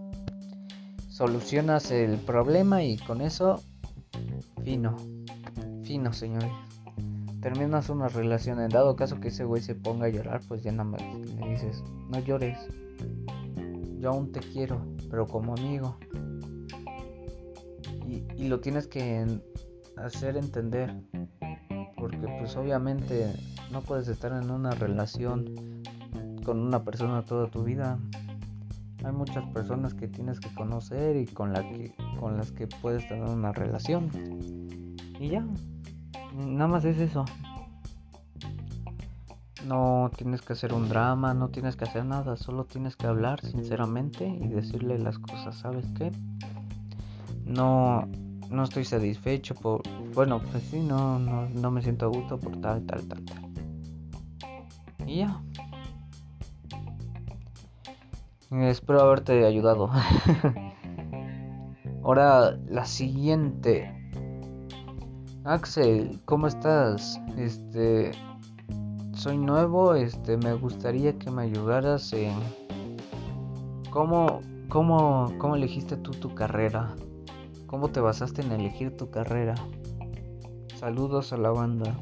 Solucionas 1.09 1.91
el 1.91 2.17
problema 2.17 2.83
y 2.83 2.97
con 2.97 3.21
eso, 3.21 3.61
fino, 4.63 4.95
fino 5.83 6.11
señores. 6.11 6.51
Terminas 7.41 7.89
una 7.89 8.07
relación, 8.07 8.59
en 8.59 8.69
dado 8.69 8.95
caso 8.95 9.19
que 9.19 9.27
ese 9.27 9.43
güey 9.43 9.61
se 9.61 9.75
ponga 9.75 10.07
a 10.07 10.09
llorar, 10.09 10.41
pues 10.47 10.63
ya 10.63 10.71
nada 10.71 10.85
más 10.85 11.01
le 11.01 11.49
dices, 11.49 11.83
no 12.09 12.19
llores, 12.19 12.57
yo 13.99 14.09
aún 14.09 14.31
te 14.31 14.39
quiero, 14.39 14.81
pero 15.09 15.27
como 15.27 15.53
amigo 15.53 15.97
y, 18.37 18.47
lo 18.47 18.59
tienes 18.59 18.87
que 18.87 19.25
hacer 19.97 20.37
entender 20.37 20.93
porque 21.95 22.27
pues 22.39 22.55
obviamente 22.55 23.31
no 23.71 23.81
puedes 23.81 24.07
estar 24.07 24.31
en 24.31 24.49
una 24.49 24.71
relación 24.71 25.80
con 26.41 26.59
una 26.59 26.83
persona 26.83 27.21
toda 27.23 27.47
tu 27.47 27.63
vida 27.63 27.99
hay 29.03 29.11
muchas 29.11 29.45
personas 29.47 29.93
que 29.93 30.07
tienes 30.07 30.39
que 30.39 30.53
conocer 30.53 31.15
y 31.17 31.25
con 31.25 31.53
la 31.53 31.61
que 31.61 31.93
con 32.19 32.37
las 32.37 32.51
que 32.51 32.67
puedes 32.67 33.07
tener 33.07 33.27
una 33.27 33.51
relación 33.51 34.09
y 35.19 35.29
ya 35.29 35.45
nada 36.35 36.67
más 36.67 36.85
es 36.85 36.97
eso 36.97 37.25
no 39.65 40.11
tienes 40.17 40.41
que 40.41 40.53
hacer 40.53 40.73
un 40.73 40.89
drama 40.89 41.33
no 41.33 41.49
tienes 41.49 41.75
que 41.75 41.85
hacer 41.85 42.05
nada 42.05 42.35
solo 42.35 42.65
tienes 42.65 42.95
que 42.95 43.07
hablar 43.07 43.41
sinceramente 43.41 44.27
y 44.27 44.47
decirle 44.47 44.97
las 44.99 45.19
cosas 45.19 45.55
sabes 45.55 45.85
qué 45.97 46.11
no, 47.51 48.07
no 48.49 48.63
estoy 48.63 48.85
satisfecho 48.85 49.55
por, 49.55 49.81
bueno, 50.13 50.41
pues 50.51 50.63
sí, 50.63 50.79
no, 50.79 51.19
no, 51.19 51.49
no 51.49 51.71
me 51.71 51.81
siento 51.81 52.05
a 52.05 52.09
gusto 52.09 52.39
por 52.39 52.59
tal, 52.61 52.85
tal, 52.85 53.07
tal, 53.07 53.25
tal. 53.25 53.51
Y 55.05 55.17
ya. 55.17 55.41
Espero 58.51 59.01
haberte 59.01 59.45
ayudado. 59.45 59.89
Ahora 62.03 62.57
la 62.67 62.85
siguiente. 62.85 63.89
Axel, 65.45 66.19
¿cómo 66.25 66.47
estás? 66.47 67.17
Este 67.37 68.11
soy 69.13 69.37
nuevo, 69.37 69.95
este 69.95 70.35
me 70.35 70.53
gustaría 70.53 71.17
que 71.17 71.31
me 71.31 71.43
ayudaras 71.43 72.11
en 72.11 72.35
cómo 73.89 74.41
cómo 74.67 75.33
cómo 75.37 75.55
elegiste 75.55 75.95
tú 75.95 76.11
tu 76.11 76.35
carrera. 76.35 76.93
¿Cómo 77.67 77.89
te 77.89 78.01
basaste 78.01 78.41
en 78.41 78.51
elegir 78.51 78.97
tu 78.97 79.09
carrera? 79.11 79.55
Saludos 80.75 81.31
a 81.31 81.37
la 81.37 81.51
banda. 81.51 81.97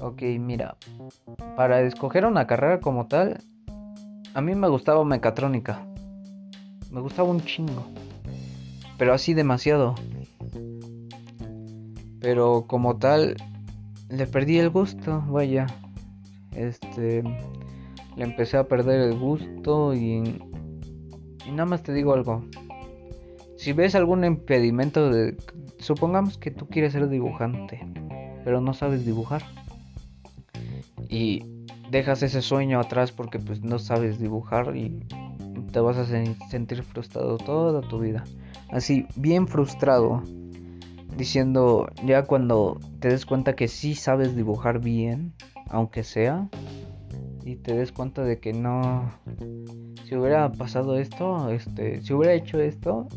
Ok, 0.00 0.22
mira, 0.38 0.78
para 1.56 1.82
escoger 1.82 2.24
una 2.24 2.46
carrera 2.46 2.80
como 2.80 3.06
tal, 3.06 3.38
a 4.34 4.40
mí 4.40 4.54
me 4.54 4.68
gustaba 4.68 5.04
mecatrónica. 5.04 5.86
Me 6.90 7.00
gustaba 7.00 7.28
un 7.28 7.40
chingo. 7.40 7.86
Pero 8.98 9.14
así 9.14 9.34
demasiado. 9.34 9.94
Pero 12.20 12.64
como 12.66 12.98
tal, 12.98 13.36
le 14.08 14.26
perdí 14.26 14.58
el 14.58 14.70
gusto, 14.70 15.24
vaya. 15.28 15.66
Este, 16.52 17.22
le 18.16 18.24
empecé 18.24 18.56
a 18.56 18.64
perder 18.64 19.00
el 19.00 19.18
gusto 19.18 19.94
y... 19.94 20.42
Y 21.46 21.52
nada 21.52 21.64
más 21.64 21.82
te 21.82 21.92
digo 21.92 22.12
algo 22.12 22.44
si 23.60 23.74
ves 23.74 23.94
algún 23.94 24.24
impedimento 24.24 25.10
de, 25.10 25.36
supongamos 25.80 26.38
que 26.38 26.50
tú 26.50 26.66
quieres 26.66 26.94
ser 26.94 27.10
dibujante, 27.10 27.86
pero 28.42 28.62
no 28.62 28.72
sabes 28.72 29.04
dibujar. 29.04 29.42
Y 31.10 31.44
dejas 31.90 32.22
ese 32.22 32.42
sueño 32.42 32.80
atrás 32.80 33.12
porque 33.12 33.38
pues 33.38 33.62
no 33.62 33.78
sabes 33.78 34.18
dibujar 34.18 34.76
y 34.76 35.06
te 35.72 35.80
vas 35.80 35.96
a 35.96 36.06
sentir 36.06 36.82
frustrado 36.82 37.38
toda 37.38 37.80
tu 37.82 38.00
vida. 38.00 38.24
Así, 38.70 39.06
bien 39.16 39.46
frustrado. 39.46 40.22
Diciendo, 41.16 41.88
ya 42.04 42.22
cuando 42.22 42.78
te 43.00 43.08
des 43.08 43.26
cuenta 43.26 43.54
que 43.54 43.68
sí 43.68 43.94
sabes 43.94 44.36
dibujar 44.36 44.80
bien, 44.80 45.34
aunque 45.68 46.02
sea, 46.02 46.48
y 47.44 47.56
te 47.56 47.74
des 47.74 47.92
cuenta 47.92 48.22
de 48.22 48.38
que 48.38 48.52
no, 48.52 49.12
si 50.04 50.14
hubiera 50.14 50.50
pasado 50.52 50.98
esto, 50.98 51.50
este, 51.50 52.00
si 52.02 52.12
hubiera 52.12 52.34
hecho 52.34 52.60
esto, 52.60 53.08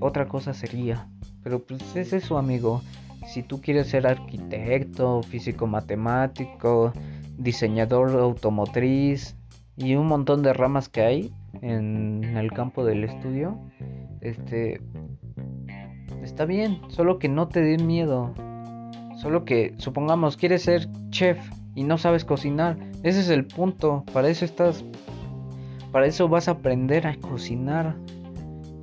otra 0.00 0.26
cosa 0.26 0.52
sería. 0.52 1.08
Pero 1.42 1.60
pues 1.60 1.96
es 1.96 2.24
su 2.24 2.36
amigo. 2.36 2.82
Si 3.26 3.42
tú 3.42 3.60
quieres 3.60 3.88
ser 3.88 4.06
arquitecto, 4.06 5.22
físico 5.22 5.66
matemático, 5.66 6.92
diseñador 7.38 8.10
automotriz 8.10 9.36
y 9.76 9.94
un 9.94 10.06
montón 10.06 10.42
de 10.42 10.52
ramas 10.52 10.88
que 10.88 11.02
hay 11.02 11.32
en 11.60 12.24
el 12.36 12.52
campo 12.52 12.84
del 12.84 13.04
estudio, 13.04 13.58
este 14.20 14.80
está 16.22 16.44
bien, 16.44 16.80
solo 16.88 17.18
que 17.18 17.28
no 17.28 17.48
te 17.48 17.60
den 17.60 17.86
miedo. 17.86 18.34
Solo 19.16 19.44
que 19.44 19.74
supongamos 19.78 20.36
quieres 20.36 20.62
ser 20.62 20.88
chef 21.10 21.38
y 21.74 21.84
no 21.84 21.96
sabes 21.96 22.24
cocinar, 22.24 22.76
ese 23.02 23.20
es 23.20 23.28
el 23.28 23.46
punto, 23.46 24.04
para 24.12 24.28
eso 24.28 24.44
estás 24.44 24.84
para 25.92 26.06
eso 26.06 26.26
vas 26.26 26.48
a 26.48 26.52
aprender 26.52 27.06
a 27.06 27.16
cocinar 27.16 27.94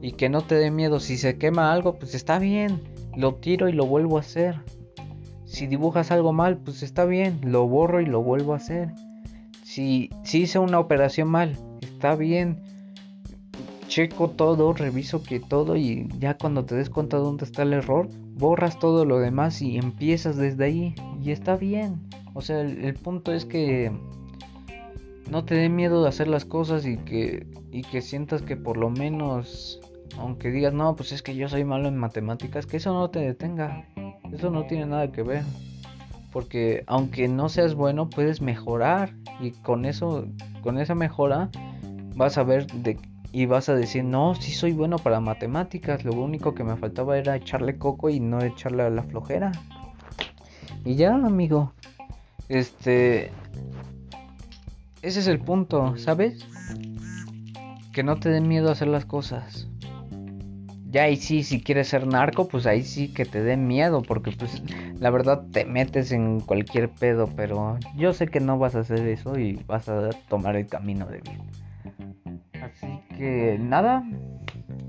y 0.01 0.13
que 0.13 0.29
no 0.29 0.41
te 0.41 0.55
dé 0.55 0.71
miedo. 0.71 0.99
Si 0.99 1.17
se 1.17 1.38
quema 1.38 1.73
algo, 1.73 1.95
pues 1.95 2.13
está 2.13 2.39
bien, 2.39 2.81
lo 3.17 3.35
tiro 3.35 3.67
y 3.67 3.73
lo 3.73 3.85
vuelvo 3.85 4.17
a 4.17 4.21
hacer. 4.21 4.62
Si 5.49 5.65
dibujas 5.65 6.12
algo 6.12 6.31
mal, 6.31 6.59
pues 6.59 6.83
está 6.83 7.05
bien, 7.05 7.39
lo 7.43 7.67
borro 7.67 8.01
y 8.01 8.05
lo 8.05 8.21
vuelvo 8.21 8.53
a 8.53 8.57
hacer. 8.57 8.93
Si, 9.63 10.12
si 10.23 10.43
hice 10.43 10.59
una 10.59 10.79
operación 10.79 11.27
mal, 11.27 11.57
está 11.81 12.15
bien. 12.15 12.59
Checo 13.88 14.29
todo, 14.29 14.73
reviso 14.73 15.23
que 15.23 15.39
todo 15.39 15.75
y 15.75 16.07
ya 16.19 16.38
cuando 16.38 16.65
te 16.65 16.75
des 16.75 16.91
cuenta 16.91 17.17
de 17.17 17.23
dónde 17.23 17.45
está 17.45 17.63
el 17.63 17.73
error, 17.73 18.07
borras 18.35 18.77
todo 18.77 19.05
lo 19.05 19.17
demás 19.17 19.63
y 19.63 19.77
empiezas 19.77 20.38
desde 20.38 20.65
ahí 20.65 20.95
y 21.21 21.31
está 21.31 21.55
bien. 21.57 21.99
O 22.35 22.41
sea, 22.41 22.62
el, 22.62 22.93
punto 22.93 23.33
es 23.33 23.45
que 23.45 23.91
no 25.31 25.45
te 25.45 25.55
dé 25.55 25.67
miedo 25.67 26.03
de 26.03 26.09
hacer 26.09 26.27
las 26.27 26.45
cosas 26.45 26.85
y 26.85 26.97
que, 26.97 27.47
y 27.71 27.81
que 27.81 28.03
sientas 28.03 28.43
que 28.43 28.55
por 28.55 28.77
lo 28.77 28.91
menos, 28.91 29.81
aunque 30.19 30.51
digas, 30.51 30.73
no, 30.73 30.95
pues 30.95 31.12
es 31.12 31.23
que 31.23 31.35
yo 31.35 31.49
soy 31.49 31.63
malo 31.63 31.88
en 31.88 31.97
matemáticas, 31.97 32.67
que 32.67 32.77
eso 32.77 32.93
no 32.93 33.09
te 33.09 33.19
detenga. 33.19 33.88
Eso 34.33 34.49
no 34.51 34.65
tiene 34.65 34.85
nada 34.85 35.11
que 35.11 35.23
ver. 35.23 35.43
Porque 36.31 36.83
aunque 36.87 37.27
no 37.27 37.49
seas 37.49 37.75
bueno, 37.75 38.09
puedes 38.09 38.41
mejorar. 38.41 39.11
Y 39.39 39.51
con 39.51 39.85
eso, 39.85 40.25
con 40.61 40.77
esa 40.79 40.95
mejora, 40.95 41.49
vas 42.15 42.37
a 42.37 42.43
ver 42.43 42.67
de, 42.67 42.97
y 43.31 43.45
vas 43.45 43.69
a 43.69 43.75
decir, 43.75 44.03
no, 44.03 44.35
sí 44.35 44.51
soy 44.51 44.73
bueno 44.73 44.97
para 44.97 45.19
matemáticas. 45.19 46.03
Lo 46.03 46.13
único 46.13 46.55
que 46.55 46.63
me 46.63 46.75
faltaba 46.75 47.17
era 47.17 47.35
echarle 47.35 47.77
coco 47.77 48.09
y 48.09 48.19
no 48.19 48.41
echarle 48.41 48.83
a 48.83 48.89
la 48.89 49.03
flojera. 49.03 49.51
Y 50.85 50.95
ya, 50.95 51.13
amigo. 51.13 51.73
Este. 52.47 53.31
Ese 55.01 55.19
es 55.21 55.27
el 55.27 55.39
punto, 55.39 55.97
¿sabes? 55.97 56.45
Que 57.93 58.03
no 58.03 58.19
te 58.19 58.29
den 58.29 58.47
miedo 58.47 58.69
a 58.69 58.73
hacer 58.73 58.87
las 58.87 59.05
cosas. 59.05 59.67
Ya 60.89 61.04
ahí 61.04 61.17
sí, 61.17 61.43
si 61.43 61.62
quieres 61.62 61.89
ser 61.89 62.08
narco, 62.08 62.47
pues 62.47 62.65
ahí 62.65 62.82
sí 62.82 63.13
que 63.13 63.23
te 63.23 63.43
den 63.43 63.67
miedo, 63.67 64.02
porque 64.02 64.32
pues 64.32 64.63
la 64.99 65.12
verdad 65.12 65.43
te 65.52 65.63
metes 65.63 66.12
en 66.12 66.39
cualquier 66.39 66.89
pedo, 66.89 67.30
pero 67.36 67.78
yo 67.95 68.12
sé 68.12 68.28
que 68.28 68.39
no 68.39 68.58
vas 68.58 68.75
a 68.75 68.80
hacer 68.80 69.08
eso 69.08 69.38
y 69.38 69.63
vas 69.67 69.88
a 69.88 70.10
tomar 70.30 70.56
el 70.56 70.65
camino 70.65 71.06
de 71.06 71.21
bien. 71.21 71.41
Así 72.63 72.88
que 73.15 73.58
nada, 73.60 74.04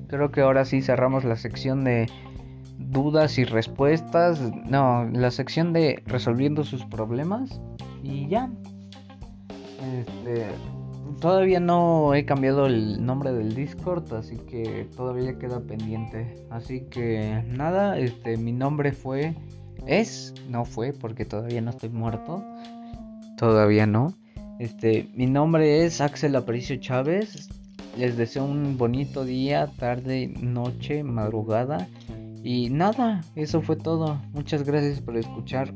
creo 0.08 0.30
que 0.30 0.40
ahora 0.40 0.64
sí 0.64 0.80
cerramos 0.80 1.24
la 1.24 1.36
sección 1.36 1.84
de 1.84 2.06
dudas 2.78 3.36
y 3.36 3.44
respuestas, 3.44 4.40
no, 4.64 5.04
la 5.04 5.30
sección 5.30 5.74
de 5.74 6.02
resolviendo 6.06 6.64
sus 6.64 6.84
problemas 6.86 7.60
y 8.02 8.26
ya. 8.26 8.48
Este, 9.98 10.46
todavía 11.20 11.60
no 11.60 12.14
he 12.14 12.24
cambiado 12.24 12.66
el 12.66 13.04
nombre 13.04 13.32
del 13.32 13.54
Discord, 13.54 14.12
así 14.14 14.36
que 14.36 14.88
todavía 14.96 15.38
queda 15.38 15.60
pendiente. 15.60 16.34
Así 16.50 16.80
que 16.90 17.44
nada, 17.46 17.98
este 17.98 18.36
mi 18.36 18.52
nombre 18.52 18.92
fue 18.92 19.34
es, 19.86 20.34
no 20.48 20.64
fue 20.64 20.92
porque 20.92 21.24
todavía 21.24 21.60
no 21.60 21.70
estoy 21.70 21.90
muerto. 21.90 22.44
Todavía 23.36 23.86
no. 23.86 24.14
Este, 24.58 25.08
mi 25.14 25.26
nombre 25.26 25.84
es 25.84 26.00
Axel 26.00 26.36
Aparicio 26.36 26.76
Chávez. 26.76 27.48
Les 27.96 28.16
deseo 28.16 28.44
un 28.44 28.76
bonito 28.76 29.24
día, 29.24 29.70
tarde, 29.78 30.32
noche, 30.40 31.02
madrugada 31.02 31.88
y 32.42 32.70
nada, 32.70 33.22
eso 33.36 33.60
fue 33.60 33.76
todo. 33.76 34.20
Muchas 34.32 34.62
gracias 34.62 35.00
por 35.00 35.16
escuchar. 35.16 35.72